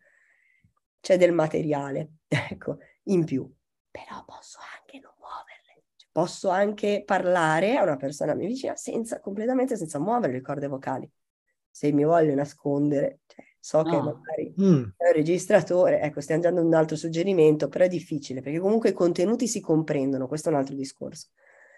c'è 1.02 1.18
del 1.18 1.32
materiale, 1.32 2.18
ecco, 2.28 2.78
in 3.04 3.26
più. 3.26 3.50
Però 3.92 4.24
posso 4.26 4.60
anche 4.78 5.00
non 5.00 5.14
muoverle. 5.18 5.49
Posso 6.16 6.50
anche 6.50 7.04
parlare 7.06 7.76
a 7.78 7.84
una 7.84 7.96
persona 7.96 8.32
a 8.32 8.36
me 8.36 8.48
vicina 8.48 8.76
senza, 8.76 9.20
completamente 9.20 9.78
senza 9.78 10.00
muovere 10.00 10.34
le 10.34 10.42
corde 10.42 10.68
vocali. 10.68 11.10
Se 11.70 11.92
mi 11.92 12.04
voglio 12.04 12.34
nascondere, 12.34 13.20
cioè, 13.28 13.46
so 13.60 13.84
che 13.84 13.98
Ah. 13.98 14.02
magari 14.02 14.54
Mm. 14.60 14.84
è 14.96 15.06
un 15.08 15.14
registratore, 15.14 16.02
ecco, 16.02 16.20
stiamo 16.20 16.42
dando 16.42 16.62
un 16.62 16.74
altro 16.74 16.96
suggerimento, 16.98 17.68
però 17.70 17.86
è 17.86 17.88
difficile, 17.88 18.42
perché 18.42 18.60
comunque 18.60 18.90
i 18.90 18.94
contenuti 18.94 19.48
si 19.48 19.60
comprendono, 19.62 20.28
questo 20.28 20.50
è 20.50 20.52
un 20.52 20.58
altro 20.58 20.76
discorso. 20.76 21.28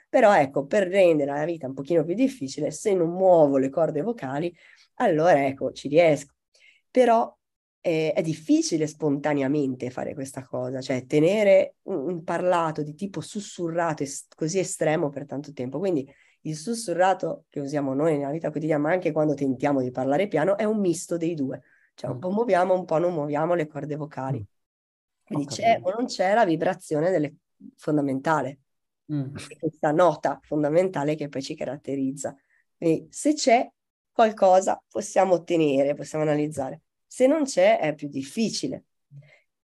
Però 0.10 0.34
ecco, 0.36 0.66
per 0.66 0.88
rendere 0.88 1.32
la 1.32 1.46
vita 1.46 1.68
un 1.68 1.74
pochino 1.74 2.04
più 2.06 2.14
difficile, 2.16 2.72
se 2.72 2.94
non 2.94 3.10
muovo 3.12 3.58
le 3.58 3.70
corde 3.70 4.02
vocali, 4.02 4.54
allora 4.96 5.46
ecco, 5.46 5.72
ci 5.74 5.88
riesco. 5.90 6.34
Però 6.90 7.38
eh, 7.82 8.14
è 8.14 8.22
difficile 8.22 8.88
spontaneamente 8.88 9.90
fare 9.90 10.14
questa 10.14 10.44
cosa, 10.44 10.82
cioè 10.82 11.06
tenere 11.06 11.76
un, 11.84 11.98
un 12.10 12.24
parlato 12.24 12.84
di 12.84 12.94
tipo 12.94 13.22
sussurrato 13.22 14.04
es- 14.04 14.28
così 14.36 14.60
estremo 14.60 15.10
per 15.10 15.26
tanto 15.26 15.52
tempo. 15.52 15.80
Quindi 15.80 16.08
il 16.42 16.56
sussurrato 16.56 17.46
che 17.50 17.60
usiamo 17.60 17.94
noi 17.94 18.18
nella 18.18 18.32
vita 18.32 18.52
quotidiana, 18.52 18.84
ma 18.84 18.92
anche 18.92 19.12
quando 19.12 19.34
tentiamo 19.34 19.82
di 19.82 19.92
parlare 19.92 20.28
piano, 20.28 20.58
è 20.58 20.64
un 20.64 20.80
misto 20.80 21.18
dei 21.18 21.34
due. 21.34 21.62
Cioè 21.94 22.10
un 22.12 22.20
po' 22.20 22.32
muoviamo, 22.32 22.74
un 22.74 22.86
po' 22.86 22.98
non 22.98 23.14
muoviamo 23.14 23.54
le 23.54 23.68
corde 23.68 23.96
vocali. 23.96 24.40
Mm. 24.40 24.44
Quindi 25.24 25.46
c'è 25.48 25.80
o 25.82 25.92
non 25.92 26.06
c'è 26.06 26.34
la 26.34 26.46
vibrazione 26.46 27.10
delle- 27.12 27.36
fondamentale 27.76 28.60
Mm. 29.12 29.36
questa 29.60 29.92
nota 29.92 30.40
fondamentale 30.42 31.16
che 31.16 31.28
poi 31.28 31.42
ci 31.42 31.54
caratterizza. 31.54 32.34
Quindi 32.78 33.08
se 33.10 33.34
c'è 33.34 33.70
qualcosa 34.10 34.82
possiamo 34.88 35.34
ottenere, 35.34 35.94
possiamo 35.96 36.24
analizzare. 36.24 36.82
Se 37.13 37.27
non 37.27 37.44
c'è 37.44 37.77
è 37.77 37.94
più 37.94 38.08
difficile. 38.08 38.86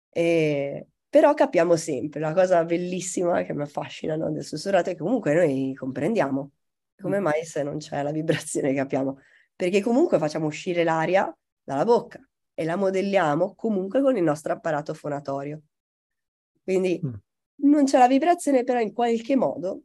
E- 0.09 0.85
Però 1.09 1.33
capiamo 1.33 1.77
sempre, 1.77 2.19
la 2.19 2.33
cosa 2.33 2.65
bellissima 2.65 3.41
che 3.43 3.53
mi 3.53 3.61
affascina 3.61 4.17
no, 4.17 4.29
del 4.29 4.43
sussurrato 4.43 4.89
è 4.89 4.93
che 4.95 4.99
comunque 5.01 5.33
noi 5.33 5.73
comprendiamo 5.73 6.51
come 7.01 7.19
mai 7.19 7.45
se 7.45 7.63
non 7.63 7.77
c'è 7.77 8.01
la 8.03 8.11
vibrazione 8.11 8.73
capiamo, 8.73 9.19
perché 9.55 9.81
comunque 9.81 10.17
facciamo 10.17 10.47
uscire 10.47 10.83
l'aria 10.83 11.33
dalla 11.63 11.85
bocca 11.85 12.19
e 12.53 12.65
la 12.65 12.75
modelliamo 12.75 13.55
comunque 13.55 14.01
con 14.01 14.17
il 14.17 14.23
nostro 14.23 14.51
apparato 14.51 14.93
fonatorio. 14.93 15.61
Quindi 16.61 16.99
Mm. 17.03 17.13
non 17.69 17.85
c'è 17.85 17.97
la 17.97 18.07
vibrazione, 18.07 18.65
però 18.65 18.79
in 18.81 18.91
qualche 18.91 19.37
modo, 19.37 19.83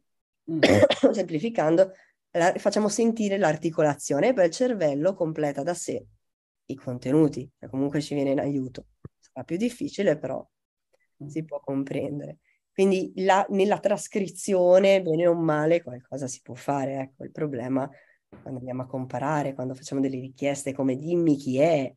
Mm. 0.51 0.59
semplificando, 1.13 1.93
la- 2.33 2.55
facciamo 2.57 2.89
sentire 2.89 3.39
l'articolazione 3.39 4.29
e 4.29 4.33
poi 4.33 4.47
il 4.47 4.51
cervello 4.51 5.15
completa 5.15 5.63
da 5.63 5.75
sé 5.75 6.05
i 6.73 6.77
contenuti, 6.77 7.51
che 7.59 7.69
comunque 7.69 8.01
ci 8.01 8.15
viene 8.15 8.31
in 8.31 8.41
aiuto. 8.41 8.87
Sarà 9.19 9.45
più 9.45 9.57
difficile, 9.57 10.19
però 10.19 10.47
si 11.27 11.45
può 11.45 11.61
comprendere. 11.61 12.39
Quindi 12.73 13.13
la- 13.17 13.47
nella 13.51 13.79
trascrizione, 13.79 15.03
bene 15.03 15.27
o 15.27 15.35
male, 15.35 15.83
qualcosa 15.83 16.27
si 16.27 16.41
può 16.43 16.55
fare. 16.55 16.97
Ecco, 17.01 17.25
il 17.25 17.31
problema 17.31 17.89
quando 18.41 18.59
andiamo 18.61 18.83
a 18.83 18.87
comparare, 18.87 19.55
quando 19.55 19.75
facciamo 19.75 20.01
delle 20.01 20.19
richieste 20.21 20.73
come 20.73 20.97
dimmi 20.97 21.37
chi 21.37 21.59
è, 21.59 21.95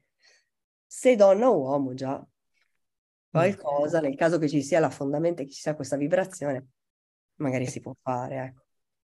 se 0.85 1.15
donna 1.15 1.49
o 1.49 1.57
uomo 1.59 1.93
già 1.93 2.25
qualcosa, 3.29 3.99
nel 4.01 4.15
caso 4.15 4.37
che 4.39 4.47
ci 4.49 4.61
sia 4.63 4.79
la 4.79 4.89
fondamenta, 4.89 5.43
che 5.43 5.49
ci 5.51 5.61
sia 5.61 5.75
questa 5.75 5.97
vibrazione, 5.97 6.67
magari 7.35 7.67
si 7.67 7.79
può 7.81 7.93
fare, 8.01 8.37
ecco. 8.45 8.64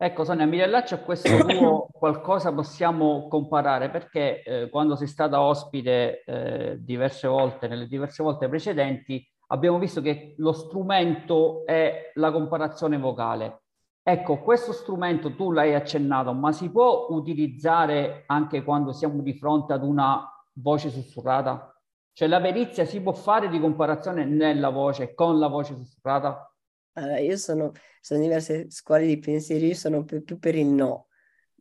Ecco, 0.04 0.25
Sonia, 0.25 0.47
mi 0.47 0.56
riallaccio 0.56 0.97
a 0.97 0.99
questo 0.99 1.28
tuo 1.47 1.87
qualcosa 1.92 2.52
possiamo 2.52 3.28
comparare, 3.28 3.88
perché 3.88 4.42
eh, 4.42 4.68
quando 4.68 4.97
sei 4.97 5.06
stata 5.06 5.40
ospite 5.40 6.25
eh, 6.25 6.76
diverse 6.80 7.28
volte, 7.28 7.68
nelle 7.68 7.87
diverse 7.87 8.21
volte 8.25 8.49
precedenti, 8.49 9.25
abbiamo 9.47 9.78
visto 9.78 10.00
che 10.00 10.35
lo 10.38 10.50
strumento 10.50 11.64
è 11.66 12.11
la 12.14 12.32
comparazione 12.32 12.99
vocale. 12.99 13.61
Ecco, 14.02 14.40
questo 14.40 14.73
strumento 14.73 15.37
tu 15.37 15.52
l'hai 15.52 15.73
accennato, 15.73 16.32
ma 16.32 16.50
si 16.50 16.68
può 16.68 17.06
utilizzare 17.11 18.25
anche 18.26 18.64
quando 18.64 18.90
siamo 18.90 19.23
di 19.23 19.35
fronte 19.35 19.73
ad 19.73 19.85
una 19.85 20.28
voce 20.54 20.90
sussurrata? 20.90 21.80
Cioè 22.12 22.26
la 22.26 22.40
perizia 22.40 22.85
si 22.85 23.00
può 23.00 23.12
fare 23.12 23.49
di 23.49 23.61
comparazione 23.61 24.25
nella 24.25 24.71
voce, 24.71 25.14
con 25.14 25.38
la 25.38 25.47
voce 25.47 25.76
sussurrata? 25.76 26.51
Allora, 26.94 27.18
io 27.18 27.37
sono, 27.37 27.72
sono 28.00 28.20
diverse 28.20 28.70
scuole 28.70 29.06
di 29.06 29.18
pensiero, 29.18 29.64
io 29.64 29.75
sono 29.75 30.04
più, 30.04 30.22
più 30.22 30.38
per 30.38 30.54
il 30.54 30.66
no. 30.66 31.08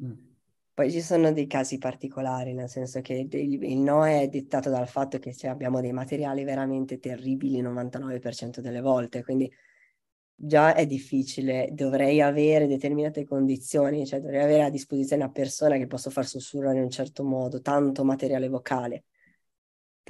Mm. 0.03 0.29
Poi 0.73 0.91
ci 0.91 1.01
sono 1.01 1.31
dei 1.31 1.47
casi 1.47 1.77
particolari, 1.77 2.53
nel 2.53 2.69
senso 2.69 3.01
che 3.01 3.27
il, 3.29 3.63
il 3.63 3.77
no 3.77 4.05
è 4.05 4.27
dettato 4.27 4.69
dal 4.69 4.88
fatto 4.88 5.19
che 5.19 5.33
cioè, 5.33 5.51
abbiamo 5.51 5.81
dei 5.81 5.91
materiali 5.91 6.43
veramente 6.43 6.97
terribili 6.97 7.57
il 7.57 7.63
99% 7.63 8.61
delle 8.61 8.81
volte, 8.81 9.23
quindi 9.23 9.51
già 10.33 10.73
è 10.73 10.88
difficile, 10.88 11.69
dovrei 11.71 12.21
avere 12.21 12.67
determinate 12.67 13.25
condizioni, 13.25 14.07
cioè 14.07 14.21
dovrei 14.21 14.41
avere 14.41 14.63
a 14.63 14.69
disposizione 14.69 15.23
una 15.23 15.31
persona 15.31 15.77
che 15.77 15.88
posso 15.88 16.09
far 16.09 16.25
sussurrare 16.25 16.77
in 16.77 16.83
un 16.83 16.89
certo 16.89 17.23
modo, 17.23 17.61
tanto 17.61 18.03
materiale 18.03 18.47
vocale, 18.50 19.03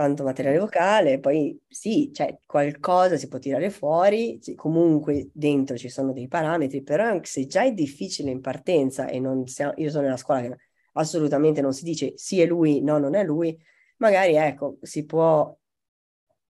tanto 0.01 0.23
materiale 0.23 0.57
vocale, 0.57 1.19
poi 1.19 1.59
sì, 1.67 2.11
cioè 2.13 2.39
qualcosa 2.45 3.17
si 3.17 3.27
può 3.27 3.37
tirare 3.37 3.69
fuori, 3.69 4.39
comunque 4.55 5.29
dentro 5.33 5.77
ci 5.77 5.89
sono 5.89 6.11
dei 6.11 6.27
parametri, 6.27 6.81
però 6.81 7.19
se 7.21 7.45
già 7.45 7.63
è 7.63 7.71
difficile 7.73 8.31
in 8.31 8.41
partenza 8.41 9.07
e 9.07 9.19
non 9.19 9.45
siamo, 9.47 9.73
io 9.75 9.89
sono 9.91 10.03
nella 10.05 10.17
scuola 10.17 10.41
che 10.41 10.57
assolutamente 10.93 11.61
non 11.61 11.73
si 11.73 11.83
dice 11.83 12.13
sì 12.15 12.41
è 12.41 12.45
lui, 12.47 12.81
no 12.81 12.97
non 12.97 13.15
è 13.15 13.23
lui, 13.23 13.57
magari 13.97 14.35
ecco, 14.35 14.77
si 14.81 15.05
può 15.05 15.55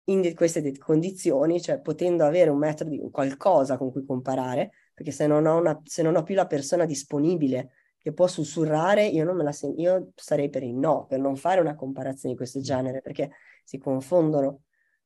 in 0.04 0.34
queste 0.34 0.76
condizioni, 0.78 1.60
cioè 1.60 1.80
potendo 1.80 2.24
avere 2.24 2.50
un 2.50 2.58
metodo, 2.58 2.90
di 2.90 3.00
qualcosa 3.10 3.76
con 3.76 3.90
cui 3.90 4.04
comparare, 4.04 4.70
perché 4.94 5.10
se 5.12 5.26
non 5.26 5.46
ho, 5.46 5.58
una, 5.58 5.80
se 5.84 6.02
non 6.02 6.16
ho 6.16 6.22
più 6.22 6.34
la 6.34 6.46
persona 6.46 6.84
disponibile 6.84 7.70
che 8.00 8.12
può 8.12 8.26
sussurrare, 8.26 9.06
io, 9.06 9.24
non 9.24 9.36
me 9.36 9.44
la 9.44 9.52
sen- 9.52 9.78
io 9.78 10.10
sarei 10.14 10.48
per 10.48 10.62
il 10.62 10.74
no, 10.74 11.06
per 11.06 11.20
non 11.20 11.36
fare 11.36 11.60
una 11.60 11.74
comparazione 11.74 12.34
di 12.34 12.36
questo 12.36 12.60
genere, 12.60 13.00
perché 13.02 13.30
si 13.64 13.78
confondono. 13.78 14.62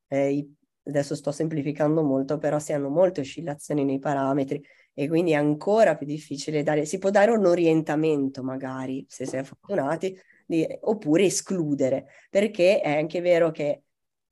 Eh, 0.07 0.31
i, 0.33 0.55
adesso 0.85 1.15
sto 1.15 1.31
semplificando 1.31 2.03
molto, 2.03 2.37
però 2.37 2.59
si 2.59 2.71
hanno 2.73 2.89
molte 2.89 3.21
oscillazioni 3.21 3.83
nei 3.83 3.99
parametri 3.99 4.63
e 4.93 5.07
quindi 5.07 5.31
è 5.31 5.35
ancora 5.35 5.95
più 5.97 6.05
difficile 6.05 6.63
dare, 6.63 6.85
si 6.85 6.97
può 6.99 7.09
dare 7.09 7.31
un 7.31 7.45
orientamento 7.45 8.43
magari, 8.43 9.05
se 9.09 9.25
si 9.25 9.35
è 9.35 9.43
fortunati, 9.43 10.17
di, 10.45 10.65
oppure 10.81 11.25
escludere, 11.25 12.05
perché 12.29 12.79
è 12.79 12.95
anche 12.95 13.19
vero 13.19 13.51
che 13.51 13.84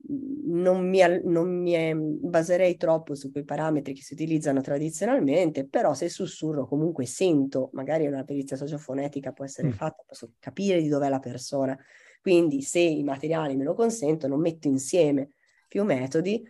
non 0.05 0.87
mi, 0.89 0.99
non 1.23 1.61
mi 1.61 1.95
baserei 1.95 2.75
troppo 2.75 3.15
su 3.15 3.31
quei 3.31 3.45
parametri 3.45 3.93
che 3.93 4.01
si 4.01 4.13
utilizzano 4.13 4.59
tradizionalmente, 4.61 5.65
però 5.65 5.93
se 5.93 6.09
sussurro 6.09 6.67
comunque 6.67 7.05
sento, 7.05 7.69
magari 7.73 8.05
una 8.05 8.23
perizia 8.23 8.57
sociofonetica 8.57 9.31
può 9.31 9.45
essere 9.45 9.69
mm. 9.69 9.71
fatta, 9.71 10.03
posso 10.05 10.33
capire 10.39 10.81
di 10.81 10.89
dov'è 10.89 11.07
la 11.07 11.19
persona. 11.19 11.77
Quindi 12.21 12.61
se 12.61 12.79
i 12.79 13.03
materiali 13.03 13.55
me 13.55 13.63
lo 13.63 13.73
consentono, 13.73 14.35
metto 14.37 14.67
insieme 14.67 15.31
più 15.67 15.83
metodi 15.83 16.45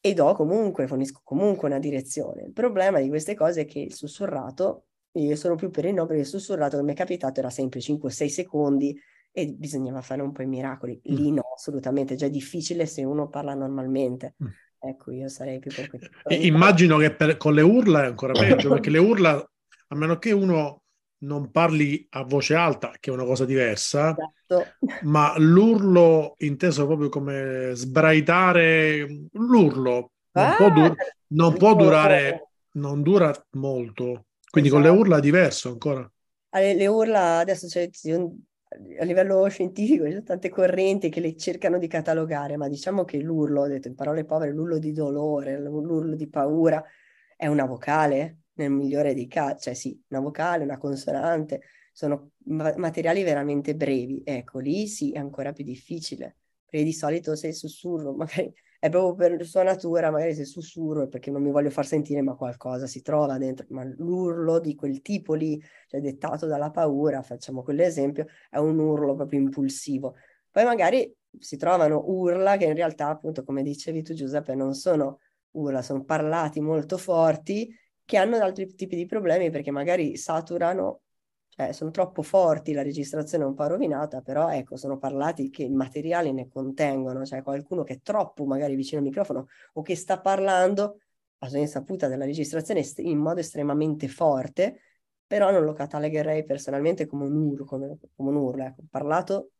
e 0.00 0.14
do 0.14 0.34
comunque, 0.34 0.86
fornisco 0.86 1.20
comunque 1.22 1.68
una 1.68 1.78
direzione. 1.78 2.44
Il 2.44 2.52
problema 2.52 3.00
di 3.00 3.08
queste 3.08 3.34
cose 3.34 3.62
è 3.62 3.64
che 3.64 3.80
il 3.80 3.94
sussurrato, 3.94 4.86
io 5.12 5.36
sono 5.36 5.54
più 5.54 5.70
per 5.70 5.84
il 5.84 5.94
no, 5.94 6.06
perché 6.06 6.22
il 6.22 6.28
sussurrato 6.28 6.76
che 6.76 6.82
mi 6.82 6.92
è 6.92 6.94
capitato 6.94 7.40
era 7.40 7.50
sempre 7.50 7.80
5-6 7.80 8.26
secondi 8.26 8.96
e 9.38 9.52
bisognava 9.52 10.00
fare 10.00 10.22
un 10.22 10.32
po' 10.32 10.40
i 10.40 10.46
miracoli. 10.46 10.94
Mm. 10.94 11.14
Lì 11.14 11.30
no, 11.30 11.42
assolutamente, 11.54 12.14
è 12.14 12.16
già 12.16 12.28
difficile 12.28 12.86
se 12.86 13.04
uno 13.04 13.28
parla 13.28 13.52
normalmente. 13.52 14.34
Mm. 14.42 14.46
Ecco, 14.78 15.10
io 15.10 15.28
sarei 15.28 15.58
più 15.58 15.70
per 15.74 15.90
questo. 15.90 16.08
Immagino 16.28 16.96
che 16.96 17.14
per, 17.14 17.36
con 17.36 17.52
le 17.52 17.60
urla 17.60 18.04
è 18.04 18.06
ancora 18.06 18.32
peggio, 18.32 18.70
perché 18.70 18.88
le 18.88 18.96
urla, 18.96 19.32
a 19.88 19.94
meno 19.94 20.16
che 20.18 20.32
uno 20.32 20.84
non 21.18 21.50
parli 21.50 22.06
a 22.12 22.24
voce 22.24 22.54
alta, 22.54 22.94
che 22.98 23.10
è 23.10 23.12
una 23.12 23.24
cosa 23.24 23.44
diversa, 23.44 24.16
esatto. 24.16 24.72
ma 25.02 25.34
l'urlo 25.36 26.32
inteso 26.38 26.86
proprio 26.86 27.10
come 27.10 27.72
sbraitare, 27.74 29.28
l'urlo 29.32 30.12
non, 30.32 30.44
ah, 30.46 30.54
può, 30.56 30.70
dur- 30.72 30.96
non 31.28 31.56
può 31.58 31.74
durare, 31.74 32.48
non 32.72 33.02
dura 33.02 33.34
molto, 33.52 34.28
quindi 34.50 34.70
esatto. 34.70 34.70
con 34.70 34.80
le 34.80 34.88
esatto. 34.88 35.00
urla 35.00 35.16
è 35.18 35.20
diverso 35.20 35.68
ancora. 35.68 36.10
Le, 36.52 36.74
le 36.74 36.86
urla, 36.86 37.38
adesso 37.38 37.66
c'è, 37.66 37.90
a 38.98 39.04
livello 39.04 39.46
scientifico 39.48 40.04
ci 40.04 40.12
sono 40.12 40.22
tante 40.22 40.48
correnti 40.48 41.08
che 41.08 41.20
le 41.20 41.36
cercano 41.36 41.78
di 41.78 41.86
catalogare, 41.86 42.56
ma 42.56 42.68
diciamo 42.68 43.04
che 43.04 43.18
l'urlo, 43.20 43.62
ho 43.62 43.66
detto 43.66 43.88
in 43.88 43.94
parole 43.94 44.24
povere, 44.24 44.52
l'urlo 44.52 44.78
di 44.78 44.92
dolore, 44.92 45.58
l'urlo 45.58 46.14
di 46.14 46.28
paura, 46.28 46.82
è 47.36 47.46
una 47.46 47.64
vocale 47.64 48.40
nel 48.54 48.70
migliore 48.70 49.14
dei 49.14 49.26
casi, 49.26 49.60
cioè 49.62 49.74
sì, 49.74 50.02
una 50.08 50.20
vocale, 50.20 50.64
una 50.64 50.78
consonante, 50.78 51.62
sono 51.92 52.32
ma- 52.46 52.74
materiali 52.76 53.22
veramente 53.22 53.74
brevi, 53.74 54.22
ecco, 54.24 54.58
lì 54.58 54.86
sì 54.86 55.12
è 55.12 55.18
ancora 55.18 55.52
più 55.52 55.64
difficile, 55.64 56.36
perché 56.66 56.84
di 56.84 56.92
solito 56.92 57.34
se 57.36 57.52
sussurro, 57.52 58.12
magari 58.16 58.52
è 58.86 58.90
proprio 58.90 59.28
per 59.36 59.46
sua 59.46 59.62
natura, 59.62 60.10
magari 60.10 60.34
se 60.34 60.44
sussurro 60.44 61.08
perché 61.08 61.30
non 61.30 61.42
mi 61.42 61.50
voglio 61.50 61.70
far 61.70 61.86
sentire, 61.86 62.22
ma 62.22 62.34
qualcosa 62.34 62.86
si 62.86 63.02
trova 63.02 63.38
dentro, 63.38 63.66
ma 63.70 63.84
l'urlo 63.84 64.58
di 64.58 64.74
quel 64.74 65.02
tipo 65.02 65.34
lì, 65.34 65.60
cioè 65.86 66.00
dettato 66.00 66.46
dalla 66.46 66.70
paura, 66.70 67.22
facciamo 67.22 67.62
quell'esempio, 67.62 68.26
è 68.50 68.58
un 68.58 68.78
urlo 68.78 69.14
proprio 69.14 69.40
impulsivo. 69.40 70.14
Poi 70.50 70.64
magari 70.64 71.12
si 71.38 71.56
trovano 71.56 72.02
urla 72.06 72.56
che 72.56 72.64
in 72.64 72.74
realtà, 72.74 73.08
appunto, 73.08 73.44
come 73.44 73.62
dicevi 73.62 74.02
tu 74.02 74.14
Giuseppe, 74.14 74.54
non 74.54 74.74
sono 74.74 75.20
urla, 75.52 75.82
sono 75.82 76.04
parlati 76.04 76.60
molto 76.60 76.96
forti 76.96 77.74
che 78.04 78.16
hanno 78.16 78.36
altri 78.36 78.72
tipi 78.74 78.96
di 78.96 79.06
problemi 79.06 79.50
perché 79.50 79.70
magari 79.70 80.16
saturano 80.16 81.02
cioè, 81.56 81.72
sono 81.72 81.90
troppo 81.90 82.22
forti, 82.22 82.74
la 82.74 82.82
registrazione 82.82 83.44
è 83.44 83.46
un 83.46 83.54
po' 83.54 83.66
rovinata, 83.66 84.20
però 84.20 84.50
ecco, 84.50 84.76
sono 84.76 84.98
parlati 84.98 85.48
che 85.48 85.62
i 85.62 85.70
materiali 85.70 86.30
ne 86.32 86.48
contengono, 86.48 87.24
cioè 87.24 87.42
qualcuno 87.42 87.82
che 87.82 87.94
è 87.94 88.00
troppo 88.02 88.44
magari 88.44 88.74
vicino 88.74 89.00
al 89.00 89.06
microfono 89.06 89.46
o 89.72 89.80
che 89.82 89.96
sta 89.96 90.20
parlando 90.20 90.98
a 91.38 91.48
sua 91.48 91.58
insaputa 91.58 92.08
della 92.08 92.26
registrazione 92.26 92.84
in 92.98 93.18
modo 93.18 93.40
estremamente 93.40 94.06
forte, 94.06 94.80
però 95.26 95.50
non 95.50 95.64
lo 95.64 95.72
catalogherei 95.72 96.44
personalmente 96.44 97.06
come 97.06 97.24
un 97.24 97.34
urlo, 97.34 97.64
come, 97.64 97.96
come 98.14 98.28
un 98.30 98.36
urlo, 98.36 98.64
ecco, 98.64 98.82
parlato 98.90 99.52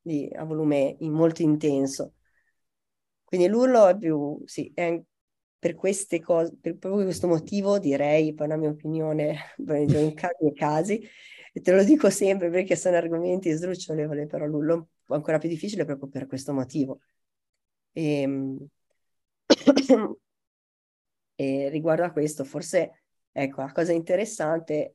di, 0.00 0.30
a 0.32 0.44
volume 0.44 0.96
in 1.00 1.12
molto 1.12 1.42
intenso. 1.42 2.14
Quindi 3.24 3.48
l'urlo 3.48 3.88
è 3.88 3.96
più, 3.96 4.40
sì, 4.44 4.70
è 4.74 5.00
per 5.58 5.74
queste 5.74 6.20
cose, 6.20 6.56
per 6.60 6.76
proprio 6.78 7.04
questo 7.04 7.26
motivo 7.28 7.78
direi, 7.78 8.34
per 8.34 8.48
la 8.48 8.56
mia 8.56 8.70
opinione, 8.70 9.36
in 9.58 10.14
casi 10.14 10.52
casi, 10.54 11.08
e 11.60 11.62
te 11.62 11.72
lo 11.72 11.84
dico 11.84 12.08
sempre 12.08 12.48
perché 12.48 12.74
sono 12.74 12.96
argomenti 12.96 13.50
sdrucciolevoli, 13.50 14.26
però 14.26 14.46
l'ullo 14.46 14.88
è 15.06 15.12
ancora 15.12 15.36
più 15.36 15.50
difficile 15.50 15.84
proprio 15.84 16.08
per 16.08 16.26
questo 16.26 16.54
motivo. 16.54 17.00
E, 17.92 18.20
ehm, 18.22 18.66
e 21.34 21.68
riguardo 21.68 22.04
a 22.04 22.12
questo, 22.12 22.44
forse, 22.44 23.02
ecco, 23.30 23.60
la 23.60 23.72
cosa 23.72 23.92
interessante 23.92 24.94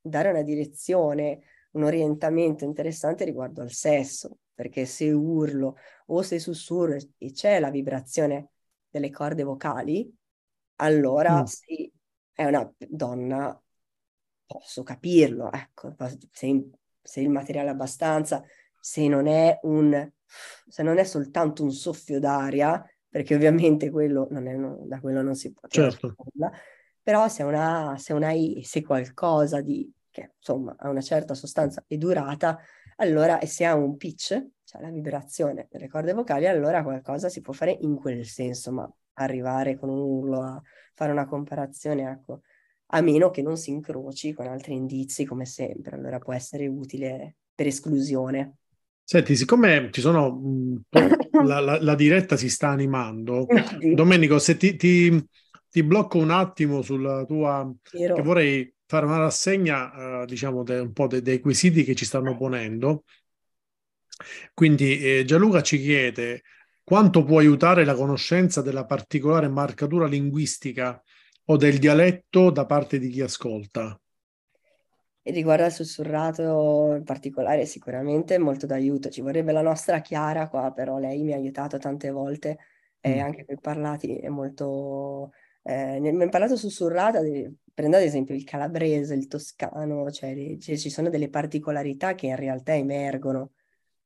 dare 0.00 0.30
una 0.30 0.42
direzione, 0.42 1.40
un 1.72 1.82
orientamento 1.82 2.64
interessante 2.64 3.24
riguardo 3.24 3.62
al 3.62 3.72
sesso, 3.72 4.38
perché 4.54 4.86
se 4.86 5.10
urlo 5.10 5.76
o 6.06 6.22
se 6.22 6.38
sussurro 6.38 6.96
e 7.16 7.32
c'è 7.32 7.58
la 7.58 7.70
vibrazione 7.70 8.50
delle 8.88 9.10
corde 9.10 9.42
vocali, 9.42 10.08
allora 10.76 11.42
mm. 11.42 11.44
sì, 11.44 11.92
è 12.32 12.44
una 12.44 12.72
donna 12.78 13.60
posso 14.48 14.82
capirlo, 14.82 15.52
ecco, 15.52 15.94
se, 16.32 16.70
se 17.02 17.20
il 17.20 17.28
materiale 17.28 17.68
è 17.68 17.72
abbastanza, 17.72 18.42
se 18.80 19.06
non 19.06 19.26
è 19.26 19.58
un, 19.62 20.10
se 20.66 20.82
non 20.82 20.96
è 20.96 21.04
soltanto 21.04 21.62
un 21.62 21.70
soffio 21.70 22.18
d'aria, 22.18 22.82
perché 23.08 23.34
ovviamente 23.34 23.90
quello 23.90 24.26
non 24.30 24.46
è, 24.48 24.54
no, 24.54 24.78
da 24.86 25.00
quello 25.00 25.20
non 25.20 25.34
si 25.34 25.52
può 25.52 25.68
certo. 25.68 26.14
nulla, 26.16 26.50
però 27.02 27.28
se 27.28 27.42
una, 27.42 27.96
se 27.98 28.14
una 28.14 28.32
se 28.62 28.82
qualcosa 28.82 29.60
di, 29.60 29.90
che 30.10 30.32
insomma 30.36 30.74
ha 30.78 30.88
una 30.88 31.02
certa 31.02 31.34
sostanza 31.34 31.84
e 31.86 31.98
durata, 31.98 32.58
allora 32.96 33.38
e 33.38 33.46
se 33.46 33.66
ha 33.66 33.74
un 33.74 33.96
pitch, 33.96 34.46
cioè 34.64 34.80
la 34.80 34.90
vibrazione 34.90 35.68
delle 35.70 35.88
corde 35.88 36.14
vocali, 36.14 36.46
allora 36.46 36.82
qualcosa 36.82 37.28
si 37.28 37.42
può 37.42 37.52
fare 37.52 37.76
in 37.80 37.96
quel 37.96 38.24
senso, 38.24 38.72
ma 38.72 38.90
arrivare 39.14 39.76
con 39.76 39.88
un 39.88 39.98
urlo 39.98 40.42
a 40.42 40.62
fare 40.94 41.12
una 41.12 41.26
comparazione, 41.26 42.10
ecco, 42.10 42.42
a 42.90 43.00
meno 43.00 43.30
che 43.30 43.42
non 43.42 43.56
si 43.56 43.70
incroci 43.70 44.32
con 44.32 44.46
altri 44.46 44.74
indizi, 44.74 45.24
come 45.24 45.44
sempre. 45.44 45.96
Allora 45.96 46.18
può 46.18 46.32
essere 46.32 46.66
utile 46.66 47.36
per 47.54 47.66
esclusione. 47.66 48.56
Senti, 49.02 49.36
siccome 49.36 49.88
ci 49.90 50.00
sono 50.00 50.40
la, 51.44 51.60
la, 51.60 51.78
la, 51.80 51.94
diretta 51.94 52.36
si 52.36 52.48
sta 52.48 52.68
animando, 52.68 53.46
Domenico, 53.94 54.38
se 54.38 54.56
ti, 54.56 54.76
ti, 54.76 55.24
ti, 55.70 55.82
blocco 55.82 56.18
un 56.18 56.30
attimo 56.30 56.82
sulla 56.82 57.24
tua... 57.24 57.70
Vero. 57.92 58.14
che 58.14 58.22
vorrei 58.22 58.72
fare 58.86 59.06
una 59.06 59.18
rassegna, 59.18 60.20
uh, 60.20 60.24
diciamo, 60.24 60.62
de, 60.62 60.78
un 60.78 60.92
po' 60.92 61.06
de, 61.06 61.22
dei 61.22 61.40
quesiti 61.40 61.84
che 61.84 61.94
ci 61.94 62.04
stanno 62.04 62.36
ponendo. 62.36 63.04
Quindi 64.52 64.98
eh, 64.98 65.24
Gianluca 65.24 65.62
ci 65.62 65.80
chiede 65.80 66.42
quanto 66.82 67.22
può 67.22 67.38
aiutare 67.38 67.84
la 67.84 67.94
conoscenza 67.94 68.62
della 68.62 68.84
particolare 68.84 69.48
marcatura 69.48 70.06
linguistica 70.06 71.02
o 71.50 71.56
del 71.56 71.78
dialetto 71.78 72.50
da 72.50 72.66
parte 72.66 72.98
di 72.98 73.08
chi 73.08 73.22
ascolta? 73.22 73.98
E 75.22 75.32
riguardo 75.32 75.64
al 75.64 75.72
sussurrato 75.72 76.94
in 76.94 77.04
particolare, 77.04 77.64
sicuramente 77.64 78.38
molto 78.38 78.66
d'aiuto. 78.66 79.08
Ci 79.08 79.22
vorrebbe 79.22 79.52
la 79.52 79.62
nostra 79.62 80.00
Chiara 80.00 80.48
qua, 80.48 80.72
però 80.72 80.98
lei 80.98 81.22
mi 81.22 81.32
ha 81.32 81.36
aiutato 81.36 81.78
tante 81.78 82.10
volte, 82.10 82.58
e 83.00 83.16
mm. 83.16 83.20
anche 83.20 83.44
per 83.44 83.58
parlati 83.60 84.16
è 84.16 84.28
molto... 84.28 85.32
Eh, 85.62 86.00
mi 86.00 86.22
ha 86.22 86.28
parlato 86.28 86.56
sussurrata, 86.56 87.20
prendo 87.74 87.96
ad 87.96 88.02
esempio 88.02 88.34
il 88.34 88.44
calabrese, 88.44 89.14
il 89.14 89.26
toscano, 89.26 90.10
cioè, 90.10 90.56
cioè, 90.58 90.76
ci 90.76 90.90
sono 90.90 91.08
delle 91.08 91.28
particolarità 91.28 92.14
che 92.14 92.26
in 92.26 92.36
realtà 92.36 92.74
emergono. 92.74 93.52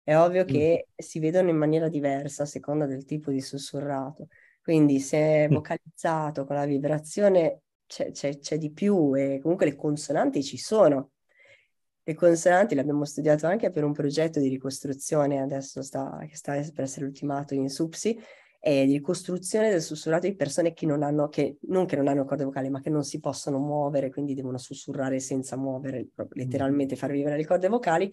È 0.04 0.16
ovvio 0.16 0.44
mm. 0.44 0.46
che 0.46 0.88
si 0.96 1.18
vedono 1.18 1.50
in 1.50 1.56
maniera 1.56 1.88
diversa 1.88 2.44
a 2.44 2.46
seconda 2.46 2.86
del 2.86 3.04
tipo 3.04 3.30
di 3.30 3.40
sussurrato. 3.40 4.28
Quindi 4.62 5.00
se 5.00 5.18
è 5.18 5.48
mm. 5.48 5.54
vocalizzato 5.54 6.44
con 6.44 6.56
la 6.56 6.64
vibrazione 6.64 7.62
c'è, 7.86 8.12
c'è, 8.12 8.38
c'è 8.38 8.58
di 8.58 8.70
più 8.70 9.14
e 9.14 9.40
comunque 9.42 9.66
le 9.66 9.74
consonanti 9.74 10.42
ci 10.42 10.56
sono. 10.56 11.10
Le 12.04 12.14
consonanti 12.14 12.74
l'abbiamo 12.74 13.04
studiato 13.04 13.46
anche 13.46 13.70
per 13.70 13.84
un 13.84 13.92
progetto 13.92 14.40
di 14.40 14.48
ricostruzione, 14.48 15.40
adesso 15.40 15.82
sta, 15.82 16.24
che 16.28 16.36
sta 16.36 16.52
per 16.72 16.84
essere 16.84 17.06
ultimato 17.06 17.54
in 17.54 17.68
SUPSI, 17.68 18.18
e 18.64 18.86
di 18.86 18.92
ricostruzione 18.92 19.70
del 19.70 19.82
sussurrato 19.82 20.28
di 20.28 20.36
persone 20.36 20.72
che 20.72 20.86
non 20.86 21.02
hanno, 21.02 21.28
che, 21.28 21.58
non 21.62 21.84
che 21.84 21.96
non 21.96 22.06
hanno 22.06 22.24
corde 22.24 22.44
vocali, 22.44 22.70
ma 22.70 22.80
che 22.80 22.90
non 22.90 23.02
si 23.02 23.18
possono 23.18 23.58
muovere, 23.58 24.10
quindi 24.10 24.34
devono 24.34 24.56
sussurrare 24.56 25.18
senza 25.18 25.56
muovere, 25.56 26.10
letteralmente 26.34 26.94
far 26.94 27.10
vivere 27.10 27.36
le 27.36 27.44
corde 27.44 27.66
vocali. 27.66 28.12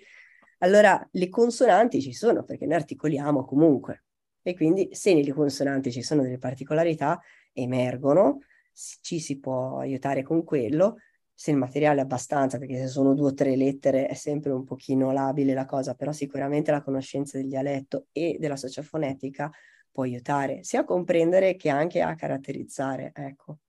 Allora 0.59 1.07
le 1.11 1.29
consonanti 1.29 2.01
ci 2.01 2.13
sono 2.13 2.43
perché 2.43 2.65
noi 2.65 2.77
articoliamo 2.77 3.45
comunque 3.45 4.05
e 4.49 4.55
quindi 4.55 4.89
se 4.91 5.13
nelle 5.13 5.33
consonanti 5.33 5.91
ci 5.91 6.01
sono 6.01 6.21
delle 6.21 6.37
particolarità 6.37 7.21
emergono, 7.53 8.39
ci 9.01 9.19
si 9.19 9.39
può 9.39 9.79
aiutare 9.79 10.23
con 10.23 10.43
quello, 10.43 10.97
se 11.33 11.51
il 11.51 11.57
materiale 11.57 11.99
è 11.99 12.03
abbastanza, 12.03 12.57
perché 12.57 12.77
se 12.77 12.87
sono 12.87 13.13
due 13.13 13.29
o 13.29 13.33
tre 13.33 13.55
lettere 13.55 14.07
è 14.07 14.13
sempre 14.13 14.51
un 14.51 14.63
pochino 14.63 15.11
labile 15.11 15.53
la 15.53 15.65
cosa, 15.65 15.93
però 15.93 16.11
sicuramente 16.11 16.71
la 16.71 16.81
conoscenza 16.81 17.37
del 17.37 17.47
dialetto 17.47 18.07
e 18.11 18.37
della 18.39 18.57
sociofonetica 18.57 19.49
può 19.91 20.03
aiutare 20.03 20.63
sia 20.63 20.81
a 20.81 20.85
comprendere 20.85 21.55
che 21.55 21.69
anche 21.69 22.01
a 22.01 22.15
caratterizzare, 22.15 23.11
ecco. 23.13 23.59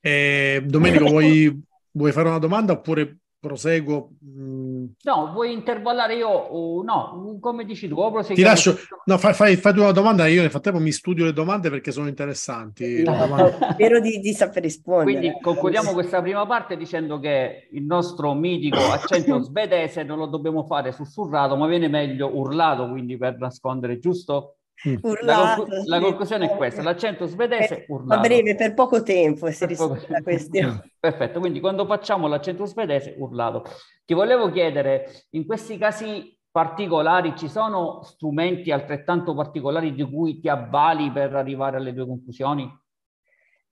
Eh, 0.00 0.62
Domenico, 0.66 1.06
vuoi, 1.06 1.62
vuoi 1.92 2.12
fare 2.12 2.28
una 2.28 2.38
domanda 2.38 2.72
oppure 2.72 3.19
proseguo. 3.40 4.10
Mm. 4.24 4.84
No, 5.02 5.30
vuoi 5.32 5.52
intervallare 5.52 6.14
io? 6.14 6.28
o 6.28 6.82
no, 6.82 7.38
come 7.40 7.64
dici 7.64 7.88
tu, 7.88 7.96
Ti 8.22 8.42
lascio, 8.42 8.76
no, 9.06 9.18
fai, 9.18 9.32
fai, 9.32 9.56
fai 9.56 9.72
tu 9.72 9.80
una 9.80 9.92
domanda 9.92 10.26
io 10.26 10.42
nel 10.42 10.50
frattempo 10.50 10.78
mi 10.78 10.92
studio 10.92 11.24
le 11.24 11.32
domande 11.32 11.70
perché 11.70 11.90
sono 11.90 12.06
interessanti. 12.06 13.02
Spero 13.72 14.00
di, 14.00 14.20
di, 14.20 14.32
saper 14.32 14.62
rispondere. 14.62 15.18
Quindi 15.18 15.40
concludiamo 15.40 15.92
questa 15.92 16.20
prima 16.20 16.46
parte 16.46 16.76
dicendo 16.76 17.18
che 17.18 17.68
il 17.72 17.84
nostro 17.84 18.34
mitico 18.34 18.78
accento 18.92 19.40
svedese 19.40 20.02
non 20.02 20.18
lo 20.18 20.26
dobbiamo 20.26 20.64
fare 20.64 20.92
sussurrato, 20.92 21.56
ma 21.56 21.66
viene 21.66 21.88
meglio 21.88 22.36
urlato, 22.36 22.88
quindi 22.88 23.16
per 23.16 23.38
nascondere, 23.38 23.98
giusto? 23.98 24.56
Mm. 24.88 24.96
Urlato, 25.02 25.66
la, 25.66 25.82
la, 25.84 26.00
conclusione 26.00 26.50
è 26.50 26.56
questa, 26.56 26.82
l'accento 26.82 27.26
svedese 27.26 27.84
urlato. 27.88 28.20
A 28.20 28.22
breve, 28.22 28.54
per 28.54 28.72
poco 28.72 29.02
tempo 29.02 29.50
si 29.50 29.66
risolve 29.66 30.06
la 30.08 30.22
questione. 30.22 30.92
Perfetto, 30.98 31.38
quindi 31.38 31.60
quando 31.60 31.84
facciamo 31.84 32.26
l'accento 32.28 32.64
svedese 32.64 33.14
urlato. 33.18 33.64
Ti 34.06 34.14
volevo 34.14 34.50
chiedere, 34.50 35.26
in 35.30 35.44
questi 35.44 35.76
casi 35.76 36.34
particolari 36.50 37.34
ci 37.36 37.48
sono 37.48 38.02
strumenti 38.02 38.70
altrettanto 38.70 39.34
particolari 39.34 39.94
di 39.94 40.02
cui 40.02 40.40
ti 40.40 40.48
avvali 40.48 41.10
per 41.12 41.34
arrivare 41.34 41.76
alle 41.76 41.92
tue 41.92 42.06
conclusioni? 42.06 42.78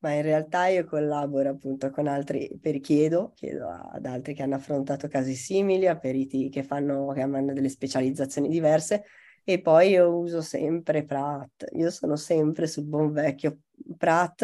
Ma 0.01 0.13
in 0.13 0.23
realtà 0.23 0.67
io 0.69 0.85
collaboro 0.85 1.49
appunto 1.49 1.91
con 1.91 2.07
altri, 2.07 2.57
per 2.61 2.79
chiedo, 2.79 3.33
chiedo 3.35 3.67
ad 3.69 4.07
altri 4.07 4.33
che 4.33 4.45
hanno 4.45 4.55
affrontato 4.55 5.09
casi 5.09 5.35
simili, 5.35 5.89
a 5.89 5.99
periti 5.99 6.51
che 6.51 6.63
fanno, 6.63 7.11
che 7.13 7.21
hanno 7.21 7.53
delle 7.53 7.69
specializzazioni 7.69 8.49
diverse, 8.49 9.05
e 9.51 9.63
poi 9.63 9.89
io 9.89 10.15
uso 10.15 10.43
sempre 10.43 11.07
Pratt, 11.07 11.65
io 11.73 11.91
sono 11.91 12.17
sempre 12.17 12.67
sul 12.67 12.85
buon 12.85 13.13
vecchio 13.13 13.61
Pratt, 13.97 14.43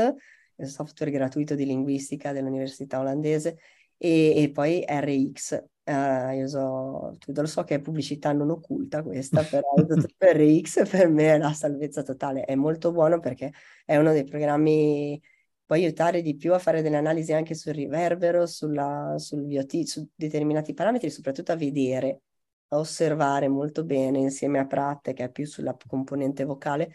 il 0.56 0.66
software 0.66 1.10
gratuito 1.10 1.54
di 1.54 1.66
linguistica 1.66 2.32
dell'università 2.32 3.00
olandese, 3.00 3.58
e, 3.98 4.42
e 4.42 4.50
poi 4.50 4.82
RX. 4.88 5.62
Uh, 5.84 5.90
eh, 5.90 6.36
io 6.38 6.48
so, 6.48 7.14
tu 7.18 7.32
lo 7.34 7.44
so 7.44 7.64
che 7.64 7.74
è 7.74 7.80
pubblicità 7.82 8.32
non 8.32 8.48
occulta 8.48 9.02
questa, 9.02 9.42
però 9.44 9.74
RX 9.76 10.88
per 10.88 11.08
me 11.10 11.34
è 11.34 11.38
la 11.38 11.52
salvezza 11.52 12.02
totale, 12.02 12.44
è 12.44 12.54
molto 12.54 12.90
buono 12.90 13.20
perché 13.20 13.52
è 13.84 13.98
uno 13.98 14.10
dei 14.12 14.24
programmi 14.24 15.20
può 15.66 15.76
aiutare 15.76 16.22
di 16.22 16.34
più 16.34 16.54
a 16.54 16.58
fare 16.58 16.80
delle 16.80 16.96
analisi 16.96 17.34
anche 17.34 17.54
sul 17.54 17.74
riverbero, 17.74 18.46
sulla, 18.46 19.16
sul 19.18 19.44
VOT, 19.46 19.82
su 19.82 20.08
determinati 20.14 20.72
parametri, 20.72 21.10
soprattutto 21.10 21.52
a 21.52 21.56
vedere 21.56 22.22
a 22.68 22.78
osservare 22.78 23.48
molto 23.48 23.84
bene 23.84 24.18
insieme 24.18 24.58
a 24.58 24.66
Pratt, 24.66 25.12
che 25.12 25.24
è 25.24 25.30
più 25.30 25.46
sulla 25.46 25.76
componente 25.86 26.44
vocale, 26.44 26.94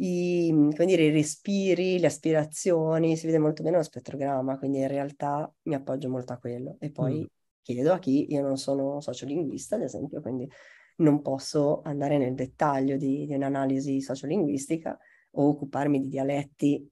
i, 0.00 0.52
dire, 0.52 1.04
i 1.04 1.10
respiri, 1.10 1.98
le 1.98 2.06
aspirazioni, 2.06 3.16
si 3.16 3.26
vede 3.26 3.38
molto 3.38 3.62
bene 3.62 3.76
lo 3.76 3.82
spettrogramma, 3.82 4.58
quindi 4.58 4.78
in 4.78 4.88
realtà 4.88 5.52
mi 5.62 5.74
appoggio 5.74 6.08
molto 6.08 6.32
a 6.32 6.38
quello. 6.38 6.76
E 6.78 6.90
poi 6.90 7.20
mm. 7.20 7.24
chiedo 7.62 7.92
a 7.92 7.98
chi, 7.98 8.32
io 8.32 8.42
non 8.42 8.56
sono 8.56 9.00
sociolinguista, 9.00 9.76
ad 9.76 9.82
esempio, 9.82 10.20
quindi 10.20 10.48
non 10.96 11.20
posso 11.20 11.80
andare 11.82 12.18
nel 12.18 12.34
dettaglio 12.34 12.96
di, 12.96 13.26
di 13.26 13.34
un'analisi 13.34 14.00
sociolinguistica 14.00 14.96
o 15.32 15.48
occuparmi 15.48 16.00
di 16.00 16.08
dialetti 16.08 16.90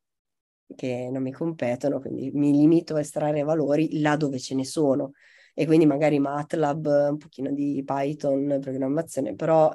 che 0.74 1.09
non 1.11 1.22
mi 1.22 1.32
competono, 1.32 2.00
quindi 2.00 2.30
mi 2.32 2.50
limito 2.50 2.96
a 2.96 3.00
estrarre 3.00 3.42
valori 3.42 4.00
là 4.00 4.16
dove 4.16 4.38
ce 4.38 4.54
ne 4.54 4.64
sono 4.64 5.12
e 5.59 5.64
quindi 5.64 5.87
magari 5.87 6.19
MATLAB, 6.19 6.87
un 7.12 7.16
pochino 7.16 7.51
di 7.51 7.83
Python, 7.83 8.59
programmazione, 8.61 9.35
però 9.35 9.75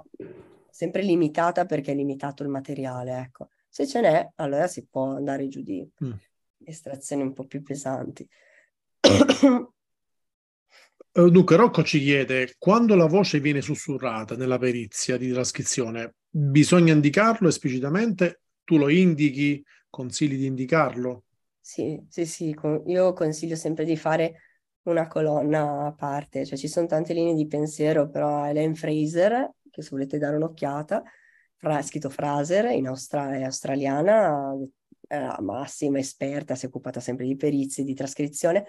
sempre 0.70 1.02
limitata 1.02 1.66
perché 1.66 1.94
è 1.94 1.96
limitato 1.96 2.44
il 2.44 2.50
materiale, 2.50 3.18
ecco. 3.18 3.50
Se 3.68 3.88
ce 3.88 4.00
n'è, 4.00 4.30
allora 4.36 4.68
si 4.68 4.86
può 4.86 5.16
andare 5.16 5.48
giù 5.48 5.64
di 5.64 5.84
mm. 6.06 6.12
estrazioni 6.66 7.24
un 7.24 7.34
po' 7.34 7.46
più 7.46 7.64
pesanti. 7.64 8.30
Eh, 11.14 11.30
dunque, 11.30 11.58
Rocco 11.58 11.84
ci 11.84 12.00
chiede, 12.00 12.56
quando 12.58 12.96
la 12.96 13.06
voce 13.06 13.42
viene 13.42 13.60
sussurrata 13.60 14.38
nella 14.38 14.58
perizia 14.58 15.18
di 15.18 15.30
trascrizione, 15.30 16.14
bisogna 16.30 16.94
indicarlo 16.94 17.50
esplicitamente? 17.50 18.44
Tu 18.64 18.78
lo 18.78 18.88
indichi? 18.88 19.62
Consigli 19.90 20.38
di 20.38 20.46
indicarlo? 20.46 21.26
Sì, 21.60 22.02
sì, 22.08 22.26
sì, 22.26 22.56
io 22.86 23.12
consiglio 23.12 23.58
sempre 23.58 23.84
di 23.84 23.98
fare 23.98 24.51
una 24.84 25.08
colonna 25.08 25.86
a 25.88 25.94
parte, 25.94 26.46
cioè 26.46 26.58
ci 26.58 26.68
sono 26.68 26.88
tante 26.88 27.14
linee 27.14 27.34
di 27.34 27.48
pensiero, 27.48 28.10
però 28.10 28.48
Ellen 28.48 28.76
Fraser, 28.76 29.52
che 29.70 29.82
se 29.82 29.90
volete 29.92 30.18
dare 30.18 30.36
un'occhiata, 30.38 31.04
fra, 31.58 31.82
scritto 31.82 32.10
Fraser, 32.10 32.66
in 32.72 32.88
Austra- 32.88 33.34
è 33.34 33.44
australiana, 33.44 34.56
è 35.08 35.36
massima 35.42 36.00
esperta, 36.00 36.56
si 36.56 36.66
è 36.66 36.68
occupata 36.70 37.00
sempre 37.00 37.26
di 37.26 37.36
perizie, 37.36 37.84
di 37.84 37.94
trascrizione, 37.94 38.66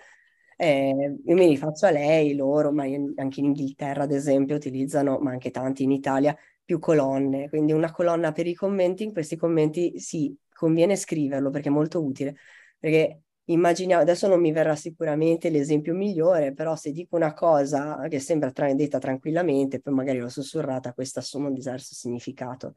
eh, 0.56 1.16
io 1.24 1.34
mi 1.34 1.46
rifaccio 1.46 1.86
a 1.86 1.90
lei, 1.90 2.34
loro, 2.34 2.72
ma 2.72 2.84
anche 2.84 3.40
in 3.40 3.46
Inghilterra 3.46 4.04
ad 4.04 4.12
esempio 4.12 4.54
utilizzano, 4.56 5.18
ma 5.18 5.30
anche 5.30 5.50
tanti 5.50 5.82
in 5.82 5.90
Italia, 5.90 6.36
più 6.64 6.78
colonne, 6.78 7.48
quindi 7.48 7.72
una 7.72 7.90
colonna 7.90 8.32
per 8.32 8.46
i 8.46 8.54
commenti, 8.54 9.02
in 9.04 9.12
questi 9.12 9.36
commenti 9.36 9.98
sì, 9.98 10.36
conviene 10.52 10.96
scriverlo 10.96 11.50
perché 11.50 11.68
è 11.68 11.72
molto 11.72 12.02
utile, 12.04 12.36
perché 12.78 13.22
immaginiamo, 13.46 14.02
adesso 14.02 14.28
non 14.28 14.40
mi 14.40 14.52
verrà 14.52 14.76
sicuramente 14.76 15.50
l'esempio 15.50 15.94
migliore, 15.94 16.52
però 16.52 16.76
se 16.76 16.92
dico 16.92 17.16
una 17.16 17.32
cosa 17.32 18.06
che 18.08 18.20
sembra 18.20 18.50
tra- 18.52 18.72
detta 18.74 18.98
tranquillamente, 18.98 19.80
poi 19.80 19.94
magari 19.94 20.18
l'ho 20.18 20.28
sussurrata, 20.28 20.92
questa 20.92 21.20
assume 21.20 21.48
un 21.48 21.54
diverso 21.54 21.94
significato. 21.94 22.74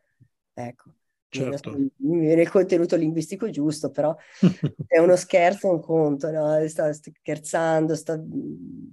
Ecco. 0.54 0.91
Certo. 1.30 1.71
Mi 1.71 2.19
viene 2.19 2.43
il 2.43 2.49
contenuto 2.49 2.95
linguistico 2.95 3.49
giusto, 3.49 3.89
però 3.89 4.15
è 4.88 4.99
uno 4.99 5.15
scherzo, 5.15 5.69
un 5.69 5.82
conto, 5.82 6.32
no? 6.32 6.65
sto, 6.67 6.93
sto 6.93 7.12
scherzando, 7.13 7.93
sto, 7.93 8.23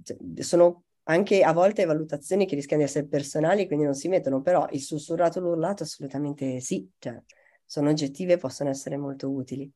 cioè, 0.03 0.17
sono 0.43 0.83
anche 1.03 1.41
a 1.43 1.53
volte 1.53 1.85
valutazioni 1.85 2.45
che 2.45 2.55
rischiano 2.55 2.81
di 2.83 2.87
essere 2.89 3.07
personali, 3.07 3.65
quindi 3.67 3.85
non 3.85 3.93
si 3.93 4.07
mettono, 4.07 4.41
però 4.41 4.67
il 4.71 4.81
sussurrato 4.81 5.39
l'urlato 5.39 5.83
assolutamente 5.83 6.59
sì, 6.59 6.89
cioè, 6.97 7.17
sono 7.65 7.89
oggettive 7.89 8.33
e 8.33 8.37
possono 8.37 8.69
essere 8.69 8.97
molto 8.97 9.29
utili. 9.31 9.71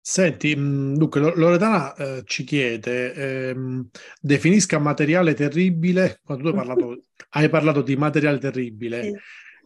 Senti, 0.00 0.56
mm, 0.56 0.94
dunque 0.94 1.20
Loredana 1.20 1.94
eh, 1.94 2.22
ci 2.24 2.44
chiede, 2.44 3.12
ehm, 3.50 3.88
definisca 4.20 4.78
materiale 4.78 5.34
terribile, 5.34 6.20
quando 6.24 6.50
tu 6.50 6.56
hai 6.56 6.66
parlato, 6.66 7.02
hai 7.30 7.48
parlato 7.48 7.82
di 7.82 7.96
materiale 7.96 8.38
terribile, 8.38 9.02
sì. 9.02 9.14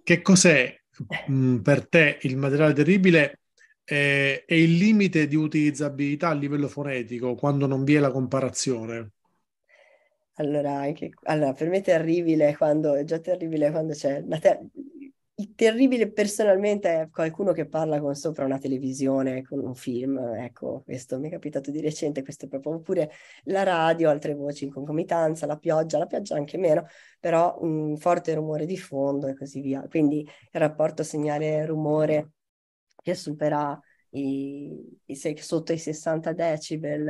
che 0.03 0.23
cos'è 0.23 0.75
mh, 1.27 1.35
mm, 1.35 1.57
per 1.59 1.89
te 1.89 2.19
il 2.23 2.37
materiale 2.37 2.73
terribile 2.73 3.41
eh, 3.85 4.45
e 4.47 4.63
il 4.63 4.77
limite 4.77 5.27
di 5.27 5.37
utilizzabilità 5.37 6.29
a 6.29 6.35
livello 6.35 6.69
fonetico 6.69 7.35
quando 7.35 7.67
non 7.67 7.85
vi 7.85 7.95
è 7.95 7.99
la 7.99 8.11
comparazione? 8.11 9.13
Allora, 10.37 10.81
anche, 10.81 11.11
allora 11.25 11.53
per 11.53 11.69
me 11.69 11.79
è 11.79 11.83
terribile 11.83 12.57
quando, 12.57 12.95
è 12.95 13.05
già 13.05 13.19
terribile 13.19 13.71
quando 13.71 13.93
c'è 13.93 14.25
ter- 14.41 14.61
il 14.75 15.02
terribile 15.55 16.11
personalmente 16.11 17.01
è 17.01 17.11
qualcuno 17.11 17.53
che 17.53 17.67
parla 17.67 18.01
con 18.01 18.15
sopra 18.15 18.45
una 18.45 18.59
televisione, 18.59 19.43
con 19.43 19.61
un 19.61 19.75
film, 19.75 20.19
ecco, 20.19 20.83
questo 20.85 21.19
mi 21.19 21.29
è 21.29 21.31
capitato 21.31 21.71
di 21.71 21.81
recente, 21.81 22.23
questo 22.23 22.47
è 22.47 22.49
proprio, 22.49 22.75
oppure 22.75 23.11
la 23.45 23.63
radio, 23.63 24.11
altre 24.11 24.35
voci 24.35 24.65
in 24.65 24.71
concomitanza, 24.71 25.47
la 25.47 25.57
pioggia, 25.57 25.99
la 25.99 26.07
pioggia 26.07 26.37
anche 26.37 26.59
meno, 26.59 26.87
però 27.19 27.57
un 27.61 27.97
forte 27.97 28.35
rumore 28.35 28.67
di 28.67 28.77
fondo 28.77 29.27
e 29.27 29.35
così 29.35 29.61
via. 29.61 29.87
Quindi 29.89 30.21
il 30.21 30.61
rapporto 30.61 31.03
segnale-rumore 31.03 32.33
che 33.03 33.15
supera 33.15 33.79
i, 34.11 35.01
i, 35.07 35.17
sotto 35.37 35.73
i 35.73 35.79
60 35.79 36.33
decibel 36.33 37.09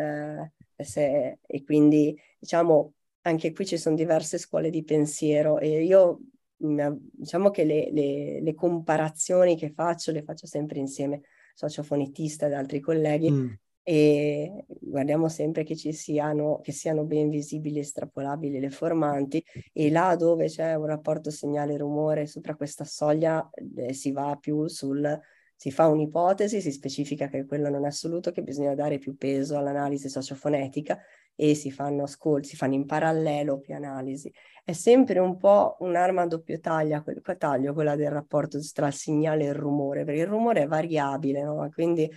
eh, 0.76 0.84
se, 0.84 1.38
e 1.44 1.62
quindi 1.64 2.16
diciamo 2.38 2.94
anche 3.22 3.52
qui 3.52 3.66
ci 3.66 3.76
sono 3.78 3.94
diverse 3.94 4.38
scuole 4.38 4.70
di 4.70 4.82
pensiero 4.84 5.58
e 5.58 5.84
io 5.84 6.18
diciamo 6.62 7.50
che 7.50 7.64
le, 7.64 7.90
le, 7.90 8.40
le, 8.40 8.54
comparazioni 8.54 9.56
che 9.56 9.70
faccio 9.70 10.12
le 10.12 10.22
faccio 10.22 10.46
sempre 10.46 10.78
insieme, 10.78 11.22
sociofonetista 11.54 12.46
ed 12.46 12.52
altri 12.52 12.78
colleghi, 12.78 13.30
mm. 13.30 13.48
e 13.82 14.64
guardiamo 14.68 15.28
sempre 15.28 15.64
che 15.64 15.74
ci 15.74 15.92
siano, 15.92 16.60
che 16.62 16.72
siano 16.72 17.04
ben 17.04 17.28
visibili 17.28 17.78
e 17.78 17.80
estrapolabili 17.80 18.60
le 18.60 18.70
formanti 18.70 19.44
e 19.72 19.90
là 19.90 20.14
dove 20.14 20.46
c'è 20.46 20.74
un 20.74 20.86
rapporto 20.86 21.30
segnale-rumore 21.30 22.26
sopra 22.26 22.54
questa 22.54 22.84
soglia 22.84 23.50
eh, 23.76 23.92
si 23.92 24.12
va 24.12 24.36
più 24.40 24.68
sul, 24.68 25.20
si 25.56 25.70
fa 25.70 25.88
un'ipotesi, 25.88 26.60
si 26.60 26.70
specifica 26.70 27.28
che 27.28 27.44
quello 27.44 27.68
non 27.68 27.84
è 27.84 27.88
assoluto, 27.88 28.30
che 28.30 28.42
bisogna 28.42 28.74
dare 28.74 28.98
più 28.98 29.16
peso 29.16 29.56
all'analisi 29.56 30.08
sociofonetica 30.08 30.98
e 31.34 31.54
si 31.54 31.70
fanno 31.70 32.04
ascolti, 32.04 32.48
si 32.48 32.56
fanno 32.56 32.74
in 32.74 32.86
parallelo 32.86 33.58
più 33.58 33.74
analisi. 33.74 34.32
È 34.64 34.72
sempre 34.72 35.18
un 35.18 35.36
po' 35.36 35.76
un'arma 35.80 36.22
a 36.22 36.26
doppio 36.26 36.60
taglio, 36.60 37.02
taglio 37.38 37.72
quella 37.72 37.96
del 37.96 38.10
rapporto 38.10 38.58
tra 38.72 38.86
il 38.86 38.92
segnale 38.92 39.44
e 39.44 39.48
il 39.48 39.54
rumore, 39.54 40.04
perché 40.04 40.20
il 40.20 40.26
rumore 40.26 40.62
è 40.62 40.66
variabile, 40.66 41.42
no? 41.42 41.68
quindi 41.72 42.08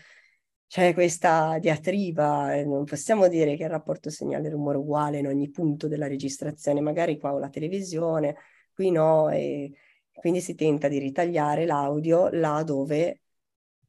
c'è 0.68 0.94
questa 0.94 1.58
diatriba, 1.60 2.62
non 2.64 2.84
possiamo 2.84 3.28
dire 3.28 3.56
che 3.56 3.64
il 3.64 3.70
rapporto 3.70 4.10
segnale-rumore 4.10 4.78
è 4.78 4.80
uguale 4.80 5.20
in 5.20 5.28
ogni 5.28 5.50
punto 5.50 5.88
della 5.88 6.08
registrazione, 6.08 6.82
magari 6.82 7.18
qua 7.18 7.34
ho 7.34 7.40
la 7.40 7.50
televisione, 7.50 8.36
qui 8.74 8.92
no, 8.92 9.30
e 9.30 9.72
quindi 10.12 10.42
si 10.42 10.56
tenta 10.56 10.88
di 10.88 10.98
ritagliare 10.98 11.66
l'audio 11.66 12.30
là 12.30 12.64
dove 12.64 13.22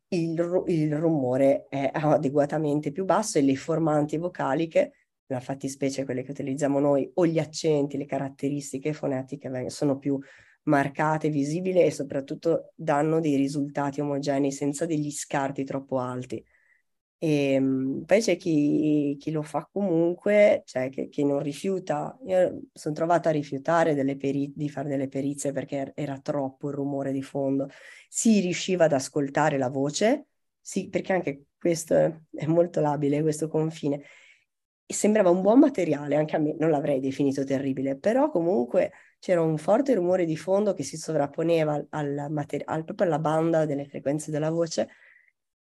il, 0.08 0.64
il 0.66 0.96
rumore 0.96 1.66
è 1.68 1.90
adeguatamente 1.92 2.92
più 2.92 3.04
basso 3.04 3.38
e 3.38 3.42
le 3.42 3.56
formanti 3.56 4.16
vocaliche, 4.16 4.92
nella 5.26 5.40
fattispecie 5.40 6.04
quelle 6.04 6.22
che 6.22 6.30
utilizziamo 6.30 6.78
noi, 6.78 7.10
o 7.14 7.26
gli 7.26 7.38
accenti, 7.38 7.96
le 7.96 8.06
caratteristiche 8.06 8.92
fonetiche 8.92 9.70
sono 9.70 9.98
più 9.98 10.18
marcate, 10.64 11.28
visibili 11.30 11.82
e 11.82 11.90
soprattutto 11.90 12.72
danno 12.74 13.20
dei 13.20 13.36
risultati 13.36 14.00
omogenei 14.00 14.52
senza 14.52 14.86
degli 14.86 15.10
scarti 15.10 15.64
troppo 15.64 15.98
alti. 15.98 16.44
E 17.18 17.52
ehm, 17.52 18.04
poi 18.04 18.20
c'è 18.20 18.36
chi, 18.36 19.16
chi, 19.18 19.30
lo 19.30 19.42
fa 19.42 19.66
comunque, 19.72 20.62
cioè 20.66 20.90
che, 20.90 21.08
che, 21.08 21.24
non 21.24 21.40
rifiuta. 21.40 22.18
Io 22.26 22.60
sono 22.72 22.94
trovata 22.94 23.30
a 23.30 23.32
rifiutare 23.32 23.94
peri- 24.16 24.52
di 24.54 24.68
fare 24.68 24.88
delle 24.88 25.08
perizie 25.08 25.52
perché 25.52 25.92
era 25.94 26.18
troppo 26.20 26.68
il 26.68 26.74
rumore 26.74 27.12
di 27.12 27.22
fondo. 27.22 27.68
Si 28.08 28.40
riusciva 28.40 28.84
ad 28.84 28.92
ascoltare 28.92 29.56
la 29.56 29.70
voce, 29.70 30.26
sì, 30.60 30.88
perché 30.88 31.12
anche 31.12 31.44
questo 31.58 31.94
è 32.30 32.46
molto 32.46 32.80
labile, 32.80 33.22
questo 33.22 33.48
confine. 33.48 34.02
Sembrava 34.88 35.30
un 35.30 35.42
buon 35.42 35.58
materiale, 35.58 36.14
anche 36.14 36.36
a 36.36 36.38
me 36.38 36.54
non 36.58 36.70
l'avrei 36.70 37.00
definito 37.00 37.42
terribile, 37.42 37.96
però 37.96 38.30
comunque 38.30 38.92
c'era 39.18 39.42
un 39.42 39.58
forte 39.58 39.94
rumore 39.94 40.24
di 40.24 40.36
fondo 40.36 40.74
che 40.74 40.84
si 40.84 40.96
sovrapponeva 40.96 41.86
al, 41.90 42.26
mater- 42.30 42.62
al, 42.68 42.84
proprio 42.84 43.08
alla 43.08 43.18
banda 43.18 43.66
delle 43.66 43.86
frequenze 43.86 44.30
della 44.30 44.50
voce 44.50 44.88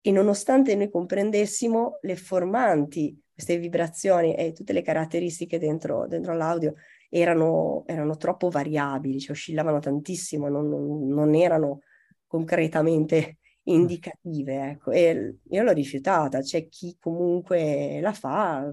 e 0.01 0.11
nonostante 0.11 0.75
noi 0.75 0.89
comprendessimo 0.89 1.99
le 2.01 2.15
formanti, 2.15 3.19
queste 3.33 3.57
vibrazioni 3.57 4.35
e 4.35 4.51
tutte 4.51 4.71
le 4.71 4.81
caratteristiche 4.81 5.57
dentro, 5.57 6.05
dentro 6.07 6.35
l'audio 6.35 6.75
erano, 7.09 7.83
erano, 7.87 8.15
troppo 8.17 8.49
variabili, 8.49 9.19
cioè 9.19 9.31
oscillavano 9.31 9.79
tantissimo, 9.79 10.47
non, 10.47 10.67
non, 10.69 11.07
non 11.07 11.33
erano 11.33 11.79
concretamente 12.27 13.37
indicative. 13.63 14.69
Ecco. 14.69 14.91
E 14.91 15.37
io 15.41 15.63
l'ho 15.63 15.71
rifiutata, 15.71 16.41
c'è 16.41 16.67
chi 16.67 16.97
comunque 16.99 17.99
la 17.99 18.13
fa, 18.13 18.71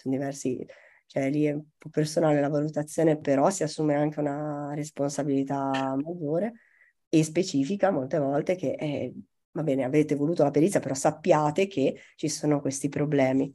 sono 0.00 0.14
diversi, 0.14 0.64
cioè 1.06 1.30
lì 1.30 1.44
è 1.44 1.52
un 1.52 1.62
po' 1.76 1.88
personale 1.88 2.40
la 2.40 2.48
valutazione, 2.48 3.18
però 3.18 3.50
si 3.50 3.62
assume 3.62 3.94
anche 3.94 4.20
una 4.20 4.72
responsabilità 4.74 5.94
maggiore 5.96 6.52
e 7.08 7.22
specifica 7.22 7.90
molte 7.90 8.18
volte 8.18 8.56
che 8.56 8.74
è 8.74 9.12
va 9.56 9.62
bene, 9.62 9.84
avete 9.84 10.14
voluto 10.14 10.42
la 10.42 10.50
perizia, 10.50 10.80
però 10.80 10.94
sappiate 10.94 11.66
che 11.66 11.98
ci 12.14 12.28
sono 12.28 12.60
questi 12.60 12.88
problemi. 12.88 13.52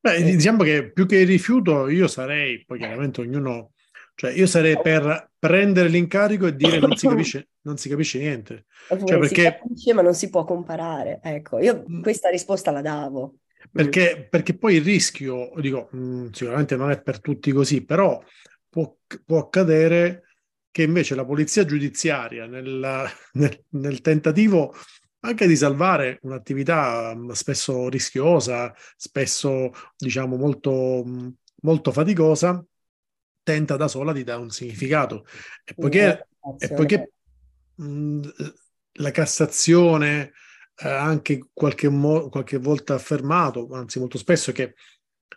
Beh, 0.00 0.22
diciamo 0.22 0.64
che 0.64 0.92
più 0.92 1.06
che 1.06 1.18
il 1.18 1.26
rifiuto, 1.26 1.88
io 1.88 2.08
sarei, 2.08 2.62
poi 2.64 2.78
chiaramente 2.78 3.22
ognuno, 3.22 3.72
cioè 4.16 4.32
io 4.32 4.46
sarei 4.46 4.78
per 4.80 5.30
prendere 5.38 5.88
l'incarico 5.88 6.46
e 6.46 6.54
dire 6.54 6.78
non 6.78 6.96
si 6.96 7.08
capisce, 7.08 7.48
non 7.62 7.78
si 7.78 7.88
capisce 7.88 8.18
niente. 8.18 8.66
Cioè 8.88 9.18
perché... 9.18 9.34
Si 9.34 9.42
capisce, 9.42 9.94
ma 9.94 10.02
non 10.02 10.14
si 10.14 10.28
può 10.28 10.44
comparare. 10.44 11.20
Ecco, 11.22 11.58
io 11.58 11.84
mm. 11.88 12.02
questa 12.02 12.28
risposta 12.28 12.70
la 12.70 12.82
davo. 12.82 13.36
Perché, 13.70 14.26
perché 14.30 14.56
poi 14.56 14.76
il 14.76 14.84
rischio, 14.84 15.52
dico, 15.56 15.88
mh, 15.92 15.98
mm, 15.98 16.30
sicuramente 16.30 16.76
non 16.76 16.90
è 16.90 17.00
per 17.00 17.20
tutti 17.20 17.52
così, 17.52 17.84
però 17.84 18.22
può, 18.68 18.96
può 19.24 19.38
accadere 19.38 20.22
che 20.70 20.82
invece 20.82 21.14
la 21.14 21.24
polizia 21.24 21.64
giudiziaria 21.64 22.46
nel, 22.46 23.08
nel, 23.34 23.64
nel 23.70 24.00
tentativo 24.00 24.74
anche 25.20 25.46
di 25.46 25.56
salvare 25.56 26.18
un'attività 26.22 27.14
mm, 27.14 27.30
spesso 27.30 27.88
rischiosa, 27.88 28.74
spesso 28.96 29.70
diciamo 29.96 30.36
molto, 30.36 31.02
mm, 31.06 31.28
molto 31.62 31.92
faticosa, 31.92 32.64
tenta 33.42 33.76
da 33.76 33.88
sola 33.88 34.12
di 34.12 34.24
dare 34.24 34.40
un 34.40 34.50
significato. 34.50 35.26
E 35.64 35.74
poiché, 35.74 36.28
e 36.58 36.68
poiché 36.72 37.12
mh, 37.76 38.28
la 38.98 39.10
Cassazione 39.10 40.32
eh, 40.76 40.88
anche 40.88 41.48
qualche, 41.52 41.88
mo- 41.88 42.28
qualche 42.28 42.58
volta 42.58 42.94
affermato, 42.94 43.68
anzi 43.72 43.98
molto 43.98 44.18
spesso, 44.18 44.52
che 44.52 44.74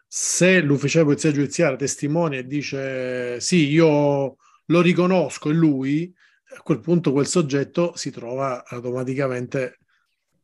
se 0.08 0.62
l'ufficiale 0.62 1.06
di 1.06 1.10
polizia 1.12 1.32
giudiziaria 1.32 1.78
testimonia 1.78 2.40
e 2.40 2.48
dice 2.48 3.40
sì, 3.40 3.70
io 3.70 4.38
lo 4.66 4.82
riconosco, 4.82 5.50
è 5.50 5.54
lui, 5.54 6.14
a 6.56 6.62
quel 6.62 6.80
punto 6.80 7.12
quel 7.12 7.28
soggetto 7.28 7.96
si 7.96 8.12
trova 8.12 8.66
automaticamente 8.66 9.80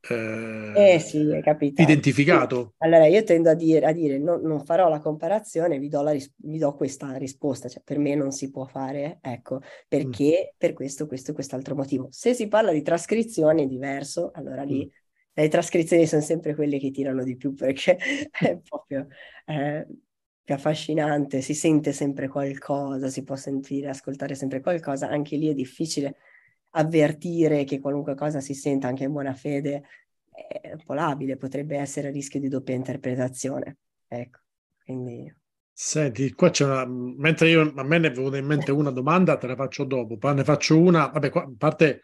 eh, 0.09 0.95
eh 0.95 0.99
sì, 0.99 1.29
identificato. 1.77 2.73
Allora 2.79 3.05
io 3.05 3.23
tendo 3.23 3.49
a 3.49 3.53
dire, 3.53 3.85
a 3.85 3.93
dire 3.93 4.17
no, 4.17 4.35
non 4.35 4.65
farò 4.65 4.89
la 4.89 4.99
comparazione, 4.99 5.79
vi 5.79 5.87
do, 5.87 6.01
la, 6.01 6.13
vi 6.13 6.57
do 6.57 6.73
questa 6.75 7.15
risposta, 7.15 7.69
cioè 7.69 7.81
per 7.83 7.99
me 7.99 8.13
non 8.13 8.31
si 8.31 8.51
può 8.51 8.65
fare, 8.65 9.19
ecco, 9.21 9.61
perché 9.87 10.51
mm. 10.51 10.55
per 10.57 10.73
questo, 10.73 11.07
questo 11.07 11.31
e 11.31 11.33
quest'altro 11.33 11.75
motivo. 11.75 12.07
Se 12.11 12.33
si 12.33 12.47
parla 12.49 12.73
di 12.73 12.81
trascrizione 12.81 13.63
è 13.63 13.65
diverso, 13.65 14.31
allora 14.33 14.63
lì 14.63 14.85
mm. 14.85 14.89
le 15.31 15.47
trascrizioni 15.47 16.05
sono 16.05 16.21
sempre 16.21 16.53
quelle 16.53 16.79
che 16.79 16.91
tirano 16.91 17.23
di 17.23 17.37
più 17.37 17.53
perché 17.53 17.97
è 18.31 18.57
proprio... 18.57 19.07
Eh, 19.45 19.87
più 20.43 20.55
affascinante, 20.55 21.39
si 21.39 21.53
sente 21.53 21.93
sempre 21.93 22.27
qualcosa, 22.27 23.07
si 23.07 23.23
può 23.23 23.37
sentire, 23.37 23.87
ascoltare 23.87 24.35
sempre 24.35 24.59
qualcosa, 24.59 25.07
anche 25.07 25.37
lì 25.37 25.47
è 25.47 25.53
difficile 25.53 26.17
avvertire 26.75 27.63
che 27.63 27.79
qualunque 27.79 28.15
cosa 28.15 28.39
si 28.39 28.53
senta 28.53 28.87
anche 28.87 29.03
in 29.03 29.11
buona 29.11 29.33
fede 29.33 29.83
è 30.33 30.71
un 30.71 30.83
po' 30.83 30.93
labile, 30.93 31.37
potrebbe 31.37 31.77
essere 31.77 32.07
a 32.07 32.11
rischio 32.11 32.39
di 32.39 32.47
doppia 32.47 32.75
interpretazione. 32.75 33.77
Ecco, 34.07 34.39
quindi... 34.83 35.33
Senti, 35.71 36.31
qua 36.33 36.49
c'è 36.49 36.65
una... 36.65 36.85
Mentre 36.85 37.49
io, 37.49 37.73
a 37.75 37.83
me 37.83 37.97
ne 37.97 38.07
è 38.07 38.11
venuta 38.11 38.37
in 38.37 38.45
mente 38.45 38.71
una 38.71 38.91
domanda, 38.91 39.37
te 39.37 39.47
la 39.47 39.55
faccio 39.55 39.83
dopo, 39.83 40.17
poi 40.17 40.35
ne 40.35 40.43
faccio 40.43 40.79
una, 40.79 41.07
vabbè, 41.07 41.29
qua, 41.29 41.43
a 41.43 41.51
parte 41.57 42.01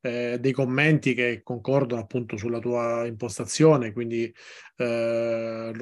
eh, 0.00 0.38
dei 0.40 0.52
commenti 0.52 1.14
che 1.14 1.42
concordano 1.42 2.02
appunto 2.02 2.36
sulla 2.36 2.58
tua 2.58 3.06
impostazione, 3.06 3.92
quindi 3.92 4.32
eh, 4.76 5.72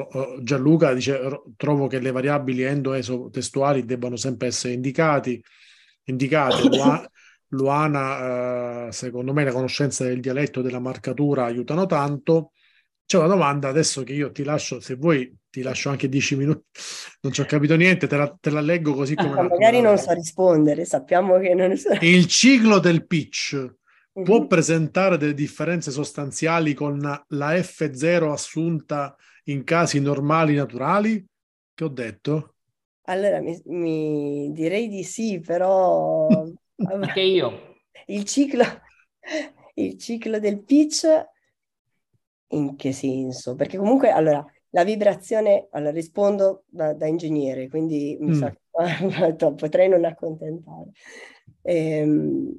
Gianluca 0.42 0.92
dice 0.92 1.42
trovo 1.56 1.86
che 1.86 2.00
le 2.00 2.10
variabili 2.10 2.62
endo-eso-testuali 2.62 3.86
debbano 3.86 4.16
sempre 4.16 4.48
essere 4.48 4.74
indicati, 4.74 5.42
indicate, 6.04 6.68
Luana, 7.50 8.86
eh, 8.88 8.92
secondo 8.92 9.32
me 9.32 9.44
la 9.44 9.52
conoscenza 9.52 10.04
del 10.04 10.20
dialetto 10.20 10.60
e 10.60 10.62
della 10.62 10.78
marcatura 10.78 11.44
aiutano 11.44 11.86
tanto. 11.86 12.52
C'è 13.04 13.18
una 13.18 13.26
domanda 13.26 13.68
adesso 13.68 14.04
che 14.04 14.12
io 14.12 14.30
ti 14.30 14.44
lascio, 14.44 14.80
se 14.80 14.94
vuoi 14.94 15.36
ti 15.50 15.62
lascio 15.62 15.88
anche 15.88 16.08
dieci 16.08 16.36
minuti, 16.36 16.62
non 17.22 17.32
ci 17.32 17.40
ho 17.40 17.44
capito 17.44 17.74
niente, 17.74 18.06
te 18.06 18.16
la, 18.16 18.36
te 18.40 18.50
la 18.50 18.60
leggo 18.60 18.94
così 18.94 19.14
come... 19.14 19.38
Ah, 19.38 19.42
magari 19.42 19.80
non 19.80 19.98
so 19.98 20.12
rispondere, 20.12 20.84
sappiamo 20.84 21.38
che 21.38 21.54
non 21.54 21.76
so. 21.76 21.92
Il 22.00 22.26
ciclo 22.26 22.78
del 22.78 23.06
pitch 23.06 23.54
uh-huh. 24.12 24.22
può 24.22 24.46
presentare 24.46 25.16
delle 25.16 25.34
differenze 25.34 25.90
sostanziali 25.90 26.72
con 26.72 26.98
la 27.00 27.52
F0 27.54 28.30
assunta 28.30 29.16
in 29.44 29.64
casi 29.64 29.98
normali 29.98 30.54
naturali? 30.54 31.24
Che 31.74 31.84
ho 31.84 31.88
detto? 31.88 32.54
Allora, 33.04 33.40
mi, 33.40 33.60
mi 33.64 34.52
direi 34.52 34.88
di 34.88 35.02
sì, 35.02 35.40
però 35.40 36.28
Anche 36.84 37.20
io. 37.20 37.78
Il 38.06 38.24
ciclo, 38.24 38.64
il 39.74 39.98
ciclo 39.98 40.38
del 40.38 40.62
pitch, 40.62 41.06
in 42.48 42.76
che 42.76 42.92
senso? 42.92 43.54
Perché 43.54 43.76
comunque, 43.76 44.10
allora, 44.10 44.44
la 44.70 44.84
vibrazione, 44.84 45.68
allora 45.70 45.92
rispondo 45.92 46.64
da, 46.66 46.92
da 46.94 47.06
ingegnere, 47.06 47.68
quindi 47.68 48.16
mi 48.20 48.30
mm. 48.30 48.34
sa 48.34 48.50
che 48.50 49.34
potrei 49.54 49.88
non 49.88 50.04
accontentare. 50.04 50.90
Ehm, 51.62 52.52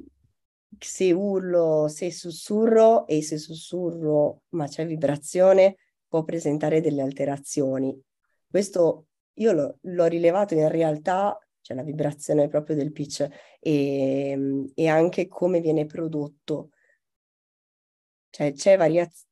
se 0.77 1.11
urlo, 1.11 1.87
se 1.87 2.11
sussurro 2.11 3.05
e 3.07 3.21
se 3.21 3.37
sussurro 3.37 4.43
ma 4.49 4.67
c'è 4.67 4.85
vibrazione, 4.85 5.77
può 6.07 6.23
presentare 6.23 6.81
delle 6.81 7.01
alterazioni. 7.01 7.97
Questo 8.49 9.07
io 9.35 9.51
l'ho, 9.53 9.77
l'ho 9.81 10.05
rilevato 10.05 10.53
in 10.53 10.67
realtà 10.67 11.37
cioè 11.61 11.75
la 11.75 11.83
vibrazione 11.83 12.47
proprio 12.47 12.75
del 12.75 12.91
pitch 12.91 13.27
e, 13.59 14.29
ehm, 14.31 14.71
e 14.73 14.87
anche 14.87 15.27
come 15.27 15.59
viene 15.61 15.85
prodotto. 15.85 16.69
Cioè 18.29 18.53
c'è 18.53 18.77
variazione 18.77 19.29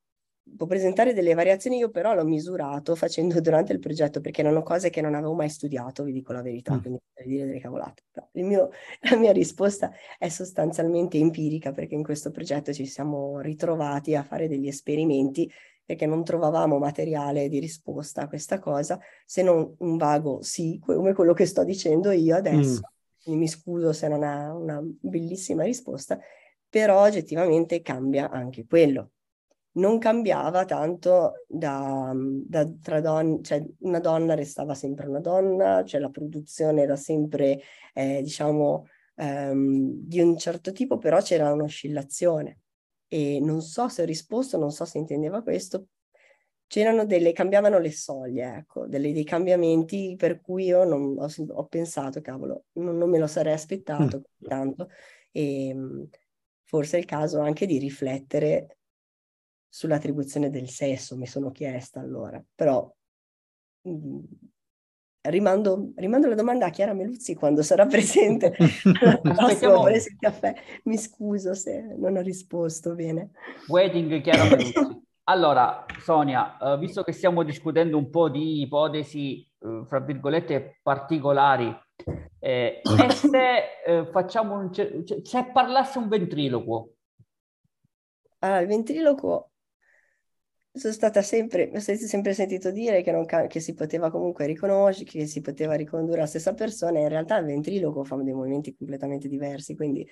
può 0.55 0.65
presentare 0.65 1.13
delle 1.13 1.33
variazioni, 1.33 1.77
io 1.77 1.89
però 1.89 2.13
l'ho 2.13 2.25
misurato 2.25 2.95
facendo 2.95 3.39
durante 3.41 3.73
il 3.73 3.79
progetto 3.79 4.21
perché 4.21 4.41
erano 4.41 4.63
cose 4.63 4.89
che 4.89 5.01
non 5.01 5.15
avevo 5.15 5.33
mai 5.33 5.49
studiato, 5.49 6.03
vi 6.03 6.11
dico 6.11 6.33
la 6.33 6.41
verità, 6.41 6.75
mm. 6.75 6.79
quindi 6.79 6.99
per 7.13 7.25
dire 7.25 7.45
delle 7.45 7.59
cavolate. 7.59 8.03
Mio, 8.33 8.69
la 9.09 9.17
mia 9.17 9.31
risposta 9.31 9.91
è 10.17 10.29
sostanzialmente 10.29 11.17
empirica 11.17 11.71
perché 11.71 11.95
in 11.95 12.03
questo 12.03 12.31
progetto 12.31 12.73
ci 12.73 12.85
siamo 12.85 13.39
ritrovati 13.39 14.15
a 14.15 14.23
fare 14.23 14.47
degli 14.47 14.67
esperimenti 14.67 15.49
perché 15.89 16.05
non 16.05 16.23
trovavamo 16.23 16.77
materiale 16.77 17.49
di 17.49 17.57
risposta 17.57 18.21
a 18.21 18.27
questa 18.27 18.59
cosa, 18.59 18.99
se 19.25 19.41
non 19.41 19.73
un 19.79 19.97
vago 19.97 20.39
sì, 20.43 20.79
come 20.79 21.13
quello 21.13 21.33
che 21.33 21.47
sto 21.47 21.63
dicendo 21.63 22.11
io 22.11 22.35
adesso. 22.35 22.81
Mm. 23.27 23.33
Mi 23.33 23.47
scuso 23.47 23.91
se 23.91 24.07
non 24.07 24.21
ha 24.21 24.53
una 24.53 24.79
bellissima 24.83 25.63
risposta, 25.63 26.19
però 26.69 27.01
oggettivamente 27.01 27.81
cambia 27.81 28.29
anche 28.29 28.67
quello. 28.67 29.13
Non 29.73 29.97
cambiava 29.97 30.63
tanto 30.63 31.43
da, 31.47 32.13
da 32.15 32.71
tra 32.79 33.01
donne, 33.01 33.41
cioè 33.41 33.65
una 33.79 33.99
donna 33.99 34.35
restava 34.35 34.75
sempre 34.75 35.07
una 35.07 35.21
donna, 35.21 35.83
cioè 35.83 35.99
la 35.99 36.09
produzione 36.09 36.83
era 36.83 36.97
sempre, 36.97 37.61
eh, 37.95 38.21
diciamo, 38.21 38.85
ehm, 39.15 39.89
di 40.05 40.19
un 40.19 40.37
certo 40.37 40.71
tipo, 40.71 40.99
però 40.99 41.19
c'era 41.19 41.51
un'oscillazione 41.51 42.59
e 43.09 43.39
non 43.41 43.61
so 43.61 43.89
se 43.89 44.03
ho 44.03 44.05
risposto, 44.05 44.57
non 44.57 44.71
so 44.71 44.85
se 44.85 44.99
intendeva 44.99 45.41
questo, 45.41 45.87
c'erano 46.67 47.05
delle, 47.05 47.33
cambiavano 47.33 47.79
le 47.79 47.91
soglie, 47.91 48.57
ecco, 48.57 48.85
delle, 48.85 49.11
dei 49.11 49.23
cambiamenti 49.23 50.15
per 50.15 50.39
cui 50.39 50.65
io 50.65 50.83
non, 50.83 51.17
ho, 51.17 51.27
ho, 51.27 51.65
pensato, 51.65 52.21
cavolo, 52.21 52.65
non, 52.73 52.95
non, 52.95 53.09
me 53.09 53.17
lo 53.17 53.25
sarei 53.25 53.53
aspettato 53.53 54.19
mm. 54.19 54.47
tanto 54.47 54.89
e 55.31 55.75
forse 56.63 56.97
è 56.97 56.99
il 56.99 57.05
caso 57.05 57.39
anche 57.39 57.65
di 57.65 57.79
riflettere 57.79 58.77
sull'attribuzione 59.67 60.51
del 60.51 60.69
sesso, 60.69 61.17
mi 61.17 61.25
sono 61.25 61.49
chiesta 61.49 61.99
allora, 61.99 62.43
però 62.53 62.91
mh, 63.81 64.19
rimando, 65.29 65.91
rimando, 65.95 66.27
la 66.27 66.35
domanda 66.35 66.65
a 66.65 66.69
Chiara 66.69 66.93
Meluzzi 66.93 67.35
quando 67.35 67.63
sarà 67.63 67.85
presente. 67.85 68.55
Aspettiamo... 69.23 69.85
caffè. 70.19 70.53
Mi 70.83 70.97
scuso 70.97 71.53
se 71.53 71.95
non 71.97 72.17
ho 72.17 72.21
risposto 72.21 72.95
bene. 72.95 73.31
Waiting 73.67 74.21
Chiara 74.21 74.43
Meluzzi. 74.55 75.07
Allora, 75.29 75.85
Sonia, 75.99 76.57
eh, 76.57 76.77
visto 76.79 77.03
che 77.03 77.11
stiamo 77.11 77.43
discutendo 77.43 77.97
un 77.97 78.09
po' 78.09 78.29
di 78.29 78.61
ipotesi, 78.61 79.47
eh, 79.59 79.83
fra 79.87 79.99
virgolette, 79.99 80.79
particolari, 80.81 81.71
eh, 82.39 82.81
e 82.81 83.11
se 83.11 83.81
eh, 83.85 84.05
facciamo 84.11 84.57
un... 84.57 84.73
Cioè, 84.73 85.03
se 85.21 85.49
parlasse 85.53 85.99
un 85.99 86.07
ventriloquo? 86.07 86.93
Allora, 88.39 88.61
il 88.61 88.67
ventriloquo 88.67 89.48
sono 90.79 90.93
stata 90.93 91.21
sempre, 91.21 91.69
ho 91.73 91.79
sempre 91.79 92.33
sentito 92.33 92.71
dire 92.71 93.01
che, 93.03 93.11
non, 93.11 93.25
che, 93.25 93.59
si 93.59 93.73
poteva 93.73 94.09
comunque 94.09 94.45
riconoscere, 94.45 95.09
che 95.09 95.27
si 95.27 95.41
poteva 95.41 95.75
ricondurre 95.75 96.19
la 96.19 96.25
stessa 96.25 96.53
persona, 96.53 96.99
in 96.99 97.09
realtà 97.09 97.37
il 97.37 97.45
ventriloquo 97.45 98.03
fa 98.03 98.15
dei 98.15 98.33
movimenti 98.33 98.75
completamente 98.75 99.27
diversi, 99.27 99.75
quindi 99.75 100.07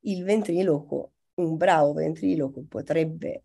il 0.00 0.22
ventriloquo, 0.22 1.12
un 1.34 1.56
bravo 1.56 1.94
ventriloquo 1.94 2.64
potrebbe 2.68 3.44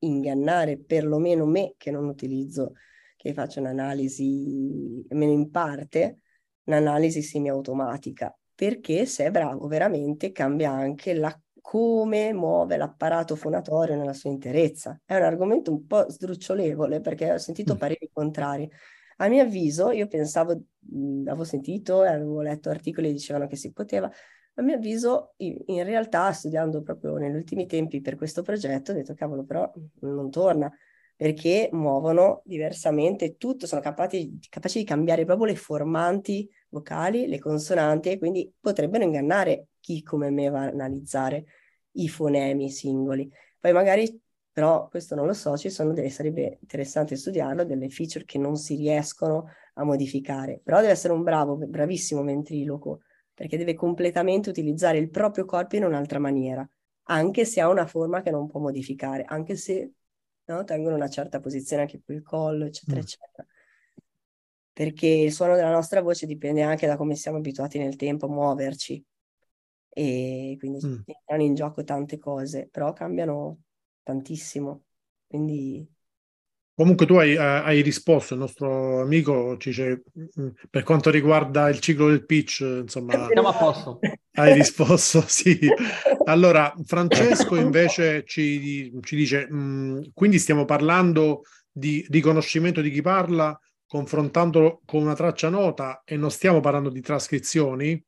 ingannare 0.00 0.78
perlomeno 0.78 1.46
me 1.46 1.74
che 1.76 1.90
non 1.90 2.06
utilizzo, 2.06 2.72
che 3.16 3.32
faccio 3.32 3.60
un'analisi, 3.60 5.06
almeno 5.08 5.32
in 5.32 5.50
parte, 5.50 6.20
un'analisi 6.64 7.22
semiautomatica, 7.22 8.36
perché 8.54 9.06
se 9.06 9.26
è 9.26 9.30
bravo 9.30 9.66
veramente 9.66 10.32
cambia 10.32 10.70
anche 10.70 11.14
la 11.14 11.40
come 11.66 12.32
muove 12.32 12.76
l'apparato 12.76 13.34
fonatorio 13.34 13.96
nella 13.96 14.12
sua 14.12 14.30
interezza. 14.30 15.00
È 15.04 15.16
un 15.16 15.24
argomento 15.24 15.72
un 15.72 15.84
po' 15.84 16.08
sdrucciolevole 16.08 17.00
perché 17.00 17.32
ho 17.32 17.38
sentito 17.38 17.74
mm. 17.74 17.76
pareri 17.76 18.08
contrari. 18.12 18.70
A 19.16 19.26
mio 19.26 19.42
avviso, 19.42 19.90
io 19.90 20.06
pensavo, 20.06 20.52
avevo 20.52 21.42
sentito 21.42 22.04
e 22.04 22.08
avevo 22.08 22.40
letto 22.40 22.70
articoli 22.70 23.08
che 23.08 23.14
dicevano 23.14 23.48
che 23.48 23.56
si 23.56 23.72
poteva, 23.72 24.08
a 24.54 24.62
mio 24.62 24.76
avviso, 24.76 25.34
in 25.38 25.82
realtà, 25.82 26.30
studiando 26.30 26.82
proprio 26.82 27.16
negli 27.16 27.34
ultimi 27.34 27.66
tempi 27.66 28.00
per 28.00 28.14
questo 28.14 28.42
progetto, 28.42 28.92
ho 28.92 28.94
detto, 28.94 29.14
cavolo, 29.14 29.42
però 29.42 29.68
non 30.02 30.30
torna, 30.30 30.72
perché 31.16 31.68
muovono 31.72 32.42
diversamente 32.44 33.36
tutto, 33.36 33.66
sono 33.66 33.80
capaci, 33.80 34.38
capaci 34.48 34.78
di 34.78 34.84
cambiare 34.84 35.24
proprio 35.24 35.46
le 35.46 35.56
formanti 35.56 36.48
vocali, 36.68 37.26
le 37.26 37.40
consonanti, 37.40 38.10
e 38.10 38.18
quindi 38.18 38.54
potrebbero 38.60 39.02
ingannare 39.02 39.66
chi 39.80 40.02
come 40.04 40.30
me 40.30 40.48
va 40.48 40.62
a 40.62 40.68
analizzare 40.68 41.44
i 41.96 42.08
fonemi 42.08 42.70
singoli. 42.70 43.30
Poi 43.58 43.72
magari, 43.72 44.20
però 44.50 44.88
questo 44.88 45.14
non 45.14 45.26
lo 45.26 45.32
so, 45.32 45.56
ci 45.56 45.70
sono 45.70 45.92
delle, 45.92 46.10
sarebbe 46.10 46.58
interessante 46.60 47.16
studiarlo, 47.16 47.64
delle 47.64 47.88
feature 47.88 48.24
che 48.24 48.38
non 48.38 48.56
si 48.56 48.76
riescono 48.76 49.48
a 49.74 49.84
modificare, 49.84 50.60
però 50.62 50.80
deve 50.80 50.92
essere 50.92 51.12
un 51.12 51.22
bravo, 51.22 51.56
bravissimo 51.56 52.22
ventriloquo, 52.22 53.00
perché 53.34 53.58
deve 53.58 53.74
completamente 53.74 54.48
utilizzare 54.48 54.98
il 54.98 55.10
proprio 55.10 55.44
corpo 55.44 55.76
in 55.76 55.84
un'altra 55.84 56.18
maniera, 56.18 56.68
anche 57.08 57.44
se 57.44 57.60
ha 57.60 57.68
una 57.68 57.86
forma 57.86 58.22
che 58.22 58.30
non 58.30 58.46
può 58.46 58.60
modificare, 58.60 59.24
anche 59.26 59.56
se 59.56 59.92
no, 60.44 60.64
tengono 60.64 60.96
una 60.96 61.08
certa 61.08 61.40
posizione 61.40 61.82
anche 61.82 62.00
qui 62.02 62.14
il 62.14 62.22
collo, 62.22 62.64
eccetera, 62.64 62.98
mm. 62.98 63.02
eccetera 63.02 63.46
perché 64.76 65.06
il 65.06 65.32
suono 65.32 65.54
della 65.54 65.70
nostra 65.70 66.02
voce 66.02 66.26
dipende 66.26 66.60
anche 66.60 66.86
da 66.86 66.98
come 66.98 67.14
siamo 67.14 67.38
abituati 67.38 67.78
nel 67.78 67.96
tempo 67.96 68.26
a 68.26 68.28
muoverci 68.28 69.02
e 69.98 70.56
quindi 70.58 70.86
mm. 70.86 70.98
entrano 71.06 71.42
in 71.42 71.54
gioco 71.54 71.82
tante 71.82 72.18
cose, 72.18 72.68
però 72.70 72.92
cambiano 72.92 73.60
tantissimo. 74.02 74.82
Quindi 75.26 75.88
Comunque 76.74 77.06
tu 77.06 77.14
hai, 77.14 77.32
eh, 77.32 77.38
hai, 77.38 77.80
risposto, 77.80 78.34
il 78.34 78.40
nostro 78.40 79.00
amico 79.00 79.56
ci 79.56 79.70
dice, 79.70 80.02
mm, 80.38 80.48
per 80.68 80.82
quanto 80.82 81.08
riguarda 81.08 81.70
il 81.70 81.80
ciclo 81.80 82.08
del 82.08 82.26
pitch, 82.26 82.60
insomma... 82.60 83.12
Siamo 83.32 83.48
a 83.48 83.54
posto. 83.54 83.98
Hai 84.32 84.52
risposto, 84.52 85.24
sì. 85.26 85.58
Allora, 86.24 86.74
Francesco 86.84 87.56
invece 87.56 88.24
ci, 88.26 88.92
ci 89.00 89.16
dice, 89.16 89.46
mh, 89.50 89.56
mm, 89.56 90.00
quindi 90.12 90.38
stiamo 90.38 90.66
parlando 90.66 91.44
di 91.72 92.06
riconoscimento 92.10 92.82
di 92.82 92.90
chi 92.90 93.00
parla, 93.00 93.58
confrontandolo 93.86 94.82
con 94.84 95.00
una 95.00 95.14
traccia 95.14 95.48
nota 95.48 96.02
e 96.04 96.18
non 96.18 96.30
stiamo 96.30 96.60
parlando 96.60 96.90
di 96.90 97.00
trascrizioni? 97.00 98.04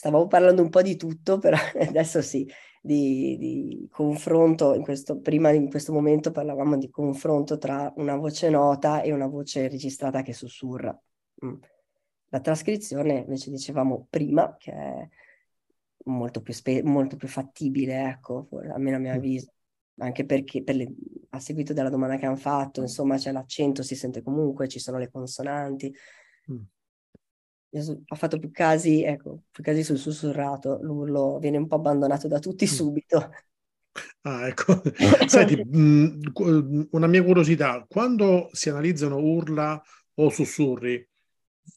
Stavamo 0.00 0.28
parlando 0.28 0.62
un 0.62 0.70
po' 0.70 0.80
di 0.80 0.96
tutto, 0.96 1.38
però 1.38 1.58
adesso 1.86 2.22
sì, 2.22 2.50
di, 2.80 3.36
di 3.36 3.86
confronto, 3.90 4.72
in 4.72 4.80
questo, 4.80 5.20
prima 5.20 5.50
in 5.50 5.68
questo 5.68 5.92
momento 5.92 6.30
parlavamo 6.30 6.78
di 6.78 6.88
confronto 6.88 7.58
tra 7.58 7.92
una 7.96 8.16
voce 8.16 8.48
nota 8.48 9.02
e 9.02 9.12
una 9.12 9.26
voce 9.26 9.68
registrata 9.68 10.22
che 10.22 10.32
sussurra. 10.32 10.98
Mm. 11.44 11.54
La 12.30 12.40
trascrizione 12.40 13.18
invece 13.18 13.50
dicevamo 13.50 14.06
prima 14.08 14.56
che 14.56 14.72
è 14.72 15.08
molto 16.04 16.40
più, 16.40 16.54
spe- 16.54 16.82
molto 16.82 17.16
più 17.16 17.28
fattibile, 17.28 18.08
ecco, 18.08 18.48
almeno 18.72 18.96
a 18.96 19.00
mio 19.00 19.12
mm. 19.12 19.16
avviso 19.16 19.52
anche 19.98 20.24
perché 20.24 20.62
per 20.62 20.76
le, 20.76 20.94
a 21.28 21.40
seguito 21.40 21.74
della 21.74 21.90
domanda 21.90 22.16
che 22.16 22.24
hanno 22.24 22.36
fatto, 22.36 22.80
insomma, 22.80 23.18
c'è 23.18 23.32
l'accento, 23.32 23.82
si 23.82 23.94
sente 23.94 24.22
comunque, 24.22 24.66
ci 24.66 24.78
sono 24.78 24.96
le 24.96 25.10
consonanti. 25.10 25.94
Mm. 26.50 26.62
Ho 27.72 28.14
fatto 28.16 28.38
più 28.38 28.50
casi, 28.50 29.02
ecco, 29.04 29.44
più 29.50 29.62
casi 29.62 29.84
sul 29.84 29.98
sussurrato, 29.98 30.80
l'urlo 30.82 31.38
viene 31.38 31.56
un 31.56 31.66
po' 31.66 31.76
abbandonato 31.76 32.26
da 32.28 32.38
tutti 32.38 32.64
mm. 32.64 32.68
subito. 32.68 33.30
Ah, 34.22 34.46
ecco. 34.46 34.80
Senti, 35.26 35.60
mm, 35.64 36.20
una 36.90 37.06
mia 37.08 37.24
curiosità, 37.24 37.84
quando 37.88 38.48
si 38.52 38.68
analizzano 38.68 39.18
urla 39.18 39.82
o 40.14 40.28
sussurri, 40.28 41.06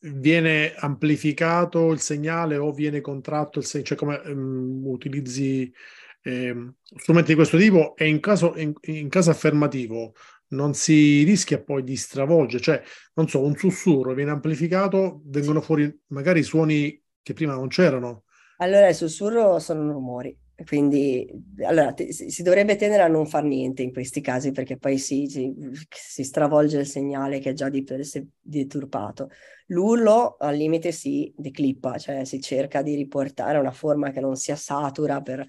viene 0.02 0.74
amplificato 0.76 1.92
il 1.92 2.00
segnale 2.00 2.58
o 2.58 2.72
viene 2.72 3.02
contratto 3.02 3.60
il 3.60 3.66
segnale? 3.66 3.88
Cioè 3.88 3.98
come 3.98 4.22
um, 4.26 4.82
utilizzi 4.86 5.74
eh, 6.22 6.74
strumenti 6.96 7.30
di 7.30 7.36
questo 7.36 7.58
tipo 7.58 7.96
e 7.96 8.08
in 8.08 8.20
caso, 8.20 8.56
in, 8.58 8.74
in 8.82 9.10
caso 9.10 9.30
affermativo 9.30 10.14
non 10.54 10.74
si 10.74 11.24
rischia 11.24 11.62
poi 11.62 11.84
di 11.84 11.96
stravolgere, 11.96 12.64
cioè, 12.64 12.82
non 13.16 13.28
so, 13.28 13.44
un 13.44 13.56
sussurro 13.56 14.14
viene 14.14 14.32
amplificato, 14.32 15.22
vengono 15.26 15.62
fuori 15.62 16.02
magari 16.08 16.44
suoni 16.44 17.02
che 17.22 17.34
prima 17.34 17.54
non 17.54 17.68
c'erano. 17.68 18.24
Allora, 18.58 18.88
il 18.88 18.96
sussurro 18.96 19.60
sono 19.60 19.92
rumori, 19.92 20.38
quindi 20.66 21.28
allora, 21.66 21.94
t- 21.94 22.10
si 22.10 22.44
dovrebbe 22.44 22.76
tendere 22.76 23.04
a 23.04 23.08
non 23.08 23.26
far 23.26 23.44
niente 23.44 23.82
in 23.82 23.92
questi 23.92 24.22
casi 24.22 24.52
perché 24.52 24.78
poi 24.78 24.98
si, 24.98 25.28
si, 25.28 25.54
si 25.90 26.24
stravolge 26.24 26.80
il 26.80 26.86
segnale 26.86 27.40
che 27.40 27.50
è 27.50 27.54
già 27.54 27.70
di 27.70 27.84
per 27.84 28.06
sé 28.06 28.26
deturpato. 28.40 29.30
L'urlo 29.68 30.36
al 30.38 30.56
limite 30.56 30.92
si 30.92 31.34
declippa, 31.36 31.98
cioè 31.98 32.24
si 32.26 32.40
cerca 32.40 32.82
di 32.82 32.96
riportare 32.96 33.58
una 33.58 33.72
forma 33.72 34.12
che 34.12 34.20
non 34.20 34.36
sia 34.36 34.56
satura 34.56 35.22
per 35.22 35.46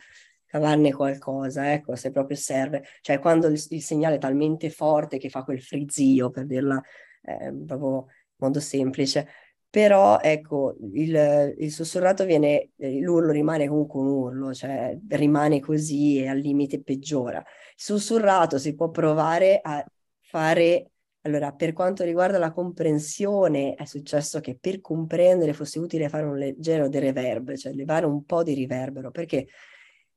cavarne 0.55 0.93
qualcosa, 0.93 1.73
ecco, 1.73 1.97
se 1.97 2.13
proprio 2.13 2.37
serve. 2.37 2.85
Cioè 3.01 3.19
quando 3.19 3.49
il, 3.49 3.61
il 3.71 3.83
segnale 3.83 4.17
è 4.17 4.19
talmente 4.19 4.71
forte 4.71 5.19
che 5.19 5.29
fa 5.29 5.43
quel 5.43 5.61
frizzio, 5.61 6.31
per 6.31 6.47
dirla 6.47 6.81
eh, 7.23 7.53
proprio 7.67 8.07
in 8.07 8.37
modo 8.37 8.61
semplice, 8.61 9.27
però 9.69 10.21
ecco, 10.21 10.77
il, 10.93 11.55
il 11.59 11.73
sussurrato 11.73 12.25
viene, 12.25 12.71
eh, 12.77 13.01
l'urlo 13.01 13.33
rimane 13.33 13.67
comunque 13.67 14.01
un 14.01 14.07
urlo, 14.07 14.55
cioè 14.55 14.97
rimane 15.09 15.59
così 15.59 16.19
e 16.21 16.29
al 16.29 16.39
limite 16.39 16.81
peggiora. 16.81 17.39
Il 17.39 17.45
sussurrato 17.75 18.57
si 18.57 18.77
può 18.77 18.91
provare 18.91 19.59
a 19.61 19.85
fare, 20.21 20.91
allora 21.23 21.53
per 21.53 21.73
quanto 21.73 22.05
riguarda 22.05 22.39
la 22.39 22.53
comprensione 22.53 23.75
è 23.75 23.85
successo 23.87 24.39
che 24.39 24.57
per 24.61 24.81
comprendere 24.81 25.53
fosse 25.53 25.81
utile 25.81 26.09
fare 26.09 26.27
un 26.27 26.39
leggero 26.39 26.89
de 26.89 27.01
reverb, 27.01 27.55
cioè 27.57 27.73
levare 27.73 28.07
un 28.07 28.25
po' 28.25 28.45
di 28.45 28.55
riverbero, 28.55 29.11
perché 29.11 29.49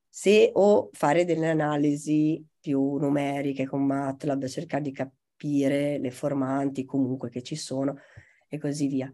se 0.09 0.51
o 0.53 0.89
fare 0.93 1.25
delle 1.25 1.49
analisi 1.49 2.43
più 2.59 2.95
numeriche 2.97 3.65
con 3.65 3.85
MATLAB, 3.85 4.45
cercare 4.45 4.83
di 4.83 4.91
capire 4.91 5.97
le 5.99 6.11
formanti 6.11 6.85
comunque 6.85 7.29
che 7.29 7.41
ci 7.41 7.55
sono 7.55 7.95
e 8.47 8.57
così 8.57 8.87
via 8.87 9.11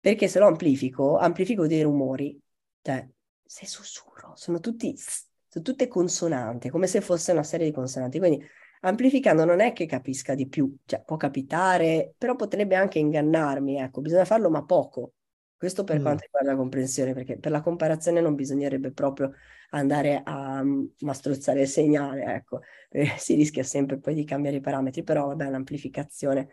perché 0.00 0.28
se 0.28 0.38
lo 0.38 0.46
amplifico, 0.46 1.18
amplifico 1.18 1.66
dei 1.66 1.82
rumori, 1.82 2.40
cioè 2.82 3.06
se 3.44 3.66
sussurro, 3.66 4.32
sono 4.36 4.60
tutti, 4.60 4.96
sono 4.96 5.64
tutte 5.64 5.88
consonanti, 5.88 6.70
come 6.70 6.86
se 6.86 7.00
fosse 7.00 7.32
una 7.32 7.42
serie 7.42 7.66
di 7.66 7.72
consonanti, 7.72 8.18
quindi 8.18 8.44
amplificando 8.82 9.44
non 9.44 9.60
è 9.60 9.72
che 9.72 9.86
capisca 9.86 10.34
di 10.34 10.46
più, 10.48 10.74
cioè 10.84 11.02
può 11.04 11.16
capitare, 11.16 12.14
però 12.16 12.36
potrebbe 12.36 12.76
anche 12.76 12.98
ingannarmi, 12.98 13.80
ecco, 13.80 14.00
bisogna 14.00 14.24
farlo 14.24 14.50
ma 14.50 14.64
poco. 14.64 15.14
Questo 15.56 15.82
per 15.82 15.98
mm. 15.98 16.02
quanto 16.02 16.22
riguarda 16.24 16.52
la 16.52 16.56
comprensione, 16.56 17.12
perché 17.14 17.38
per 17.38 17.50
la 17.50 17.60
comparazione 17.60 18.20
non 18.20 18.34
bisognerebbe 18.36 18.92
proprio 18.92 19.32
andare 19.70 20.22
a 20.24 20.62
mastrozzare 21.00 21.62
il 21.62 21.68
segnale, 21.68 22.24
ecco, 22.34 22.60
si 23.18 23.34
rischia 23.34 23.62
sempre 23.62 23.98
poi 23.98 24.14
di 24.14 24.24
cambiare 24.24 24.56
i 24.56 24.60
parametri, 24.60 25.02
però 25.02 25.26
vabbè, 25.26 25.50
l'amplificazione 25.50 26.48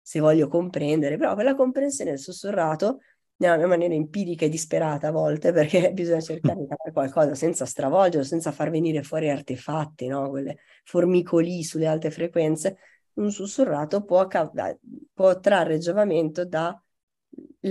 se 0.00 0.20
voglio 0.20 0.48
comprendere, 0.48 1.18
però 1.18 1.34
quella 1.34 1.54
comprensione 1.54 2.12
del 2.12 2.18
sussurrato 2.18 3.00
nella 3.36 3.56
mia 3.56 3.66
maniera 3.66 3.92
empirica 3.92 4.46
e 4.46 4.48
disperata 4.48 5.08
a 5.08 5.10
volte, 5.10 5.52
perché 5.52 5.92
bisogna 5.92 6.20
cercare 6.20 6.60
di 6.60 6.66
capire 6.66 6.92
qualcosa 6.92 7.34
senza 7.34 7.66
stravolgerlo, 7.66 8.24
senza 8.24 8.50
far 8.50 8.70
venire 8.70 9.02
fuori 9.02 9.28
artefatti, 9.28 10.06
no? 10.06 10.30
quelle 10.30 10.58
formicoli 10.84 11.62
sulle 11.62 11.86
alte 11.86 12.10
frequenze, 12.10 12.78
un 13.14 13.30
sussurrato 13.30 14.04
può, 14.04 14.26
può 15.12 15.40
trarre 15.40 15.78
giovamento 15.78 16.44
dalla 16.46 16.80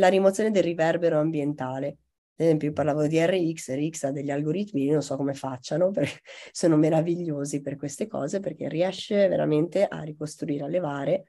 rimozione 0.07 0.51
del 0.51 0.63
riverbero 0.63 1.19
ambientale. 1.19 1.97
Ad 2.39 2.45
esempio, 2.45 2.67
io 2.67 2.73
parlavo 2.73 3.07
di 3.07 3.19
RX, 3.19 3.73
RX 3.75 4.03
ha 4.03 4.11
degli 4.11 4.29
algoritmi, 4.29 4.85
non 4.85 5.01
so 5.01 5.15
come 5.15 5.33
facciano, 5.33 5.89
perché 5.91 6.19
sono 6.51 6.77
meravigliosi 6.77 7.61
per 7.61 7.75
queste 7.77 8.07
cose, 8.07 8.39
perché 8.39 8.69
riesce 8.69 9.27
veramente 9.27 9.85
a 9.85 10.01
ricostruire, 10.03 10.63
a 10.65 10.67
levare 10.67 11.25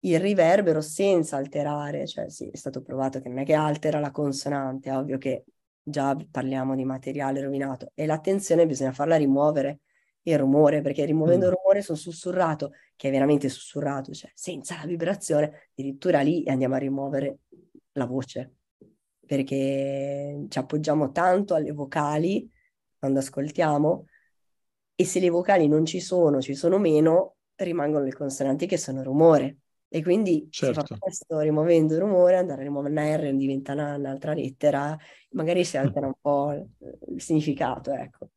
il 0.00 0.20
riverbero 0.20 0.80
senza 0.80 1.36
alterare, 1.36 2.06
cioè 2.06 2.30
sì, 2.30 2.48
è 2.50 2.56
stato 2.56 2.82
provato 2.82 3.20
che 3.20 3.28
non 3.28 3.38
è 3.38 3.44
che 3.44 3.54
altera 3.54 3.98
la 3.98 4.12
consonante, 4.12 4.90
è 4.90 4.96
ovvio 4.96 5.18
che 5.18 5.44
già 5.82 6.16
parliamo 6.30 6.76
di 6.76 6.84
materiale 6.84 7.40
rovinato 7.40 7.90
e 7.94 8.06
l'attenzione 8.06 8.66
bisogna 8.66 8.92
farla 8.92 9.16
rimuovere 9.16 9.80
il 10.22 10.38
rumore, 10.38 10.82
perché 10.82 11.04
rimuovendo 11.04 11.46
mm. 11.46 11.48
il 11.48 11.54
rumore 11.56 11.82
sul 11.82 11.96
sussurrato, 11.96 12.72
che 12.94 13.08
è 13.08 13.10
veramente 13.10 13.48
sussurrato, 13.48 14.12
cioè 14.12 14.30
senza 14.34 14.76
la 14.76 14.86
vibrazione, 14.86 15.70
addirittura 15.72 16.20
lì 16.20 16.44
andiamo 16.46 16.74
a 16.74 16.78
rimuovere 16.78 17.38
la 17.92 18.04
voce, 18.04 18.57
perché 19.28 20.46
ci 20.48 20.58
appoggiamo 20.58 21.12
tanto 21.12 21.54
alle 21.54 21.72
vocali 21.72 22.50
quando 22.98 23.18
ascoltiamo 23.18 24.06
e 24.94 25.04
se 25.04 25.20
le 25.20 25.28
vocali 25.28 25.68
non 25.68 25.84
ci 25.84 26.00
sono, 26.00 26.40
ci 26.40 26.54
sono 26.54 26.78
meno, 26.78 27.36
rimangono 27.56 28.04
le 28.04 28.14
consonanti 28.14 28.66
che 28.66 28.78
sono 28.78 29.02
rumore. 29.02 29.58
E 29.90 30.02
quindi 30.02 30.48
certo. 30.50 30.80
si 30.80 30.86
fa 30.86 30.98
questo 30.98 31.38
rimuovendo 31.40 31.94
il 31.94 32.00
rumore, 32.00 32.36
andare 32.36 32.62
a 32.62 32.64
rimuovere 32.64 32.92
una 32.92 33.16
R 33.16 33.36
diventa 33.36 33.74
una, 33.74 33.96
un'altra 33.96 34.32
lettera, 34.32 34.96
magari 35.30 35.64
si 35.64 35.76
altera 35.76 36.06
un 36.06 36.14
po' 36.20 36.52
il 37.08 37.20
significato, 37.20 37.92
ecco. 37.92 38.30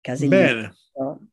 Casino. 0.00 0.28
Bene. 0.30 0.74
No? 0.94 1.28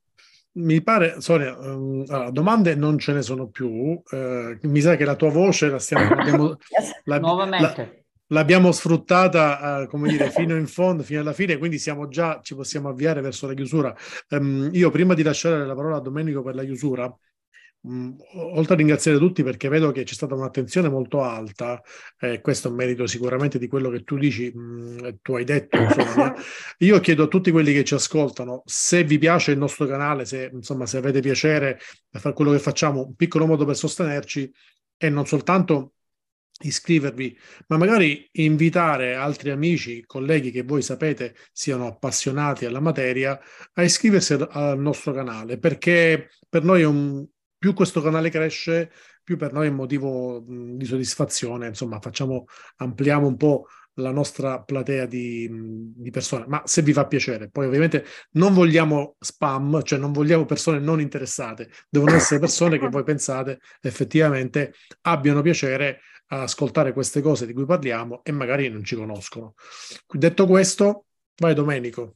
Mi 0.56 0.82
pare, 0.84 1.20
Sonia, 1.20 1.58
um, 1.58 2.04
allora, 2.08 2.30
domande 2.30 2.76
non 2.76 3.00
ce 3.00 3.14
ne 3.14 3.24
sono 3.24 3.48
più. 3.48 3.70
Uh, 3.70 4.58
mi 4.62 4.82
sa 4.82 4.96
che 4.96 5.06
la 5.06 5.16
tua 5.16 5.32
voce 5.32 5.70
la 5.70 5.80
stiamo... 5.80 6.14
L'abbiamo, 6.14 6.58
la, 7.06 7.20
Nuovamente. 7.20 7.76
La, 7.76 8.03
l'abbiamo 8.34 8.72
sfruttata, 8.72 9.84
uh, 9.84 9.88
come 9.88 10.10
dire, 10.10 10.30
fino 10.32 10.56
in 10.56 10.68
fondo, 10.68 11.04
fino 11.04 11.22
alla 11.22 11.34
fine, 11.34 11.58
quindi 11.58 11.78
siamo 11.78 12.08
già, 12.08 12.40
ci 12.42 12.56
possiamo 12.56 12.90
avviare 12.90 13.22
verso 13.22 13.48
la 13.48 13.54
chiusura. 13.54 13.96
Um, 14.30 14.70
io 14.74 14.90
prima 14.90 15.14
di 15.14 15.24
lasciare 15.24 15.66
la 15.66 15.76
parola 15.76 15.98
a 15.98 16.02
Domenico 16.02 16.42
per 16.44 16.56
la 16.56 16.64
chiusura, 16.64 17.16
Mm, 17.86 18.14
oltre 18.54 18.76
a 18.76 18.78
ringraziare 18.78 19.18
tutti 19.18 19.44
perché 19.44 19.68
vedo 19.68 19.92
che 19.92 20.04
c'è 20.04 20.14
stata 20.14 20.36
un'attenzione 20.36 20.88
molto 20.88 21.22
alta, 21.22 21.82
eh, 22.18 22.40
questo 22.40 22.70
è 22.70 22.72
un 22.72 22.78
merito 22.78 23.06
sicuramente 23.06 23.60
di 23.60 23.68
quello 23.68 23.90
che 23.90 24.04
tu 24.06 24.18
dici, 24.18 24.50
mh, 24.54 24.60
mm, 24.62 25.10
tu 25.22 25.36
hai 25.36 25.44
detto, 25.44 25.78
insomma, 25.78 26.34
io 26.80 27.00
chiedo 27.02 27.24
a 27.24 27.28
tutti 27.28 27.52
quelli 27.52 27.74
che 27.74 27.84
ci 27.84 27.94
ascoltano, 27.94 28.62
se 28.66 29.04
vi 29.04 29.18
piace 29.18 29.52
il 29.52 29.58
nostro 29.58 29.86
canale, 29.86 30.24
se, 30.24 30.50
insomma, 30.54 30.86
se 30.86 30.96
avete 30.98 31.20
piacere 31.20 31.78
a 32.12 32.20
fare 32.20 32.34
quello 32.34 32.52
che 32.52 32.60
facciamo, 32.60 33.06
un 33.06 33.16
piccolo 33.16 33.46
modo 33.46 33.66
per 33.66 33.76
sostenerci 33.76 34.50
e 34.96 35.10
non 35.10 35.26
soltanto 35.26 35.94
iscrivervi, 36.68 37.38
ma 37.68 37.78
magari 37.78 38.28
invitare 38.34 39.16
altri 39.16 39.50
amici, 39.50 40.04
colleghi 40.06 40.52
che 40.52 40.64
voi 40.64 40.82
sapete 40.82 41.36
siano 41.52 41.88
appassionati 41.88 42.66
alla 42.66 42.80
materia 42.80 43.40
a 43.74 43.84
iscriversi 43.84 44.34
al 44.34 44.80
nostro 44.80 45.14
canale, 45.14 45.58
perché 45.58 46.30
per 46.48 46.64
noi 46.64 46.82
è 46.82 46.86
un, 46.86 47.26
più 47.58 47.74
questo 47.74 48.02
canale 48.02 48.30
cresce, 48.30 48.92
più 49.24 49.38
per 49.38 49.54
noi 49.54 49.68
è 49.68 49.70
un 49.70 49.76
motivo 49.76 50.44
di 50.46 50.86
soddisfazione, 50.86 51.68
insomma, 51.68 52.00
facciamo, 52.00 52.46
ampliamo 52.78 53.28
un 53.28 53.38
po' 53.38 53.68
la 53.96 54.12
nostra 54.12 54.62
platea 54.62 55.06
di, 55.06 55.48
di, 55.96 56.10
persone, 56.10 56.46
ma 56.48 56.62
se 56.66 56.82
vi 56.82 56.94
fa 56.94 57.06
piacere, 57.06 57.50
poi 57.50 57.68
ovviamente 57.68 58.06
non 58.32 58.54
vogliamo 58.54 59.16
spam, 59.20 59.82
cioè 59.84 60.00
non 60.00 60.12
vogliamo 60.12 60.46
persone 60.46 60.80
non 60.80 61.00
interessate, 61.00 61.70
devono 61.90 62.16
essere 62.16 62.40
persone 62.40 62.80
che 62.80 62.90
voi 62.90 63.04
pensate 63.04 63.60
effettivamente 63.82 64.74
abbiano 65.02 65.42
piacere 65.42 66.00
a 66.28 66.42
ascoltare 66.44 66.94
queste 66.94 67.22
cose 67.22 67.46
di 67.46 67.54
cui 67.54 67.66
parliamo 67.66 68.22
e 68.24 68.32
magari 68.32 68.70
non 68.70 68.84
ci 68.84 68.96
conoscono. 68.96 69.54
Detto 70.12 70.46
questo, 70.48 71.06
vai 71.38 71.54
Domenico. 71.54 72.16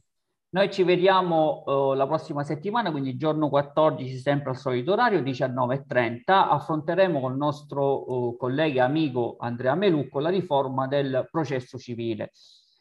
Noi 0.50 0.72
ci 0.72 0.82
vediamo 0.82 1.62
uh, 1.66 1.92
la 1.92 2.06
prossima 2.06 2.42
settimana, 2.42 2.90
quindi 2.90 3.18
giorno 3.18 3.50
14, 3.50 4.16
sempre 4.16 4.50
al 4.50 4.56
solito 4.56 4.92
orario, 4.92 5.20
19.30. 5.20 6.22
Affronteremo 6.26 7.20
con 7.20 7.32
il 7.32 7.36
nostro 7.36 8.10
uh, 8.10 8.36
collega 8.38 8.82
e 8.82 8.86
amico 8.86 9.36
Andrea 9.38 9.74
Melucco 9.74 10.20
la 10.20 10.30
riforma 10.30 10.86
del 10.86 11.28
processo 11.30 11.76
civile. 11.76 12.30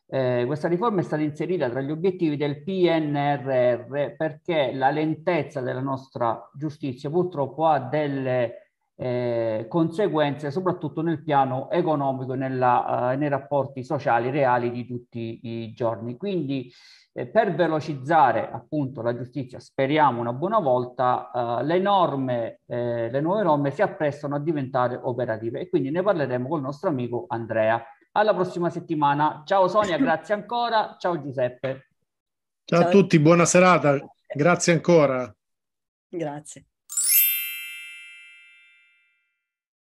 Eh, 0.10 0.44
questa 0.46 0.70
riforma 0.70 1.02
è 1.02 1.04
stata 1.04 1.22
inserita 1.22 1.70
tra 1.70 1.82
gli 1.82 1.92
obiettivi 1.92 2.38
del 2.38 2.64
PNRR 2.64 4.16
perché 4.16 4.72
la 4.74 4.90
lentezza 4.90 5.60
della 5.60 5.82
nostra 5.82 6.50
giustizia 6.54 7.10
purtroppo 7.10 7.66
ha 7.66 7.80
delle 7.82 8.67
eh, 9.00 9.68
conseguenze 9.70 10.50
soprattutto 10.50 11.02
nel 11.02 11.24
piano 11.24 11.70
economico 11.70 12.34
e 12.34 12.38
nella, 12.38 13.12
uh, 13.14 13.18
nei 13.18 13.30
rapporti 13.30 13.84
sociali 13.84 14.32
reali 14.32 14.72
di 14.72 14.88
tutti 14.88 15.40
i 15.44 15.72
giorni. 15.74 16.18
Quindi 16.18 16.72
eh, 17.14 17.28
per 17.28 17.56
velocizzare 17.56 18.50
appunto 18.52 19.02
la 19.02 19.16
giustizia, 19.16 19.60
speriamo 19.60 20.20
una 20.20 20.34
buona 20.34 20.60
volta, 20.60 21.32
eh, 21.34 21.64
le 21.64 21.80
norme, 21.80 22.60
eh, 22.68 23.10
le 23.10 23.22
nuove 23.22 23.44
norme 23.44 23.72
si 23.72 23.82
apprestano 23.82 24.36
a 24.36 24.40
diventare 24.40 25.00
operative 25.02 25.62
e 25.62 25.70
quindi 25.70 25.90
ne 25.90 26.04
parleremo 26.04 26.48
con 26.48 26.60
il 26.60 26.66
nostro 26.66 26.90
amico 26.90 27.26
Andrea. 27.28 27.84
Alla 28.14 28.34
prossima 28.34 28.70
settimana. 28.70 29.44
Ciao 29.46 29.68
Sonia, 29.68 29.98
grazie 30.00 30.34
ancora. 30.36 30.96
Ciao 31.00 31.20
Giuseppe. 31.20 31.90
Ciao, 32.64 32.82
Ciao 32.82 32.88
a 32.88 32.92
tutti, 32.92 33.20
buona 33.20 33.46
serata. 33.46 33.98
Grazie 34.36 34.74
ancora. 34.74 35.36
Grazie. 36.10 36.66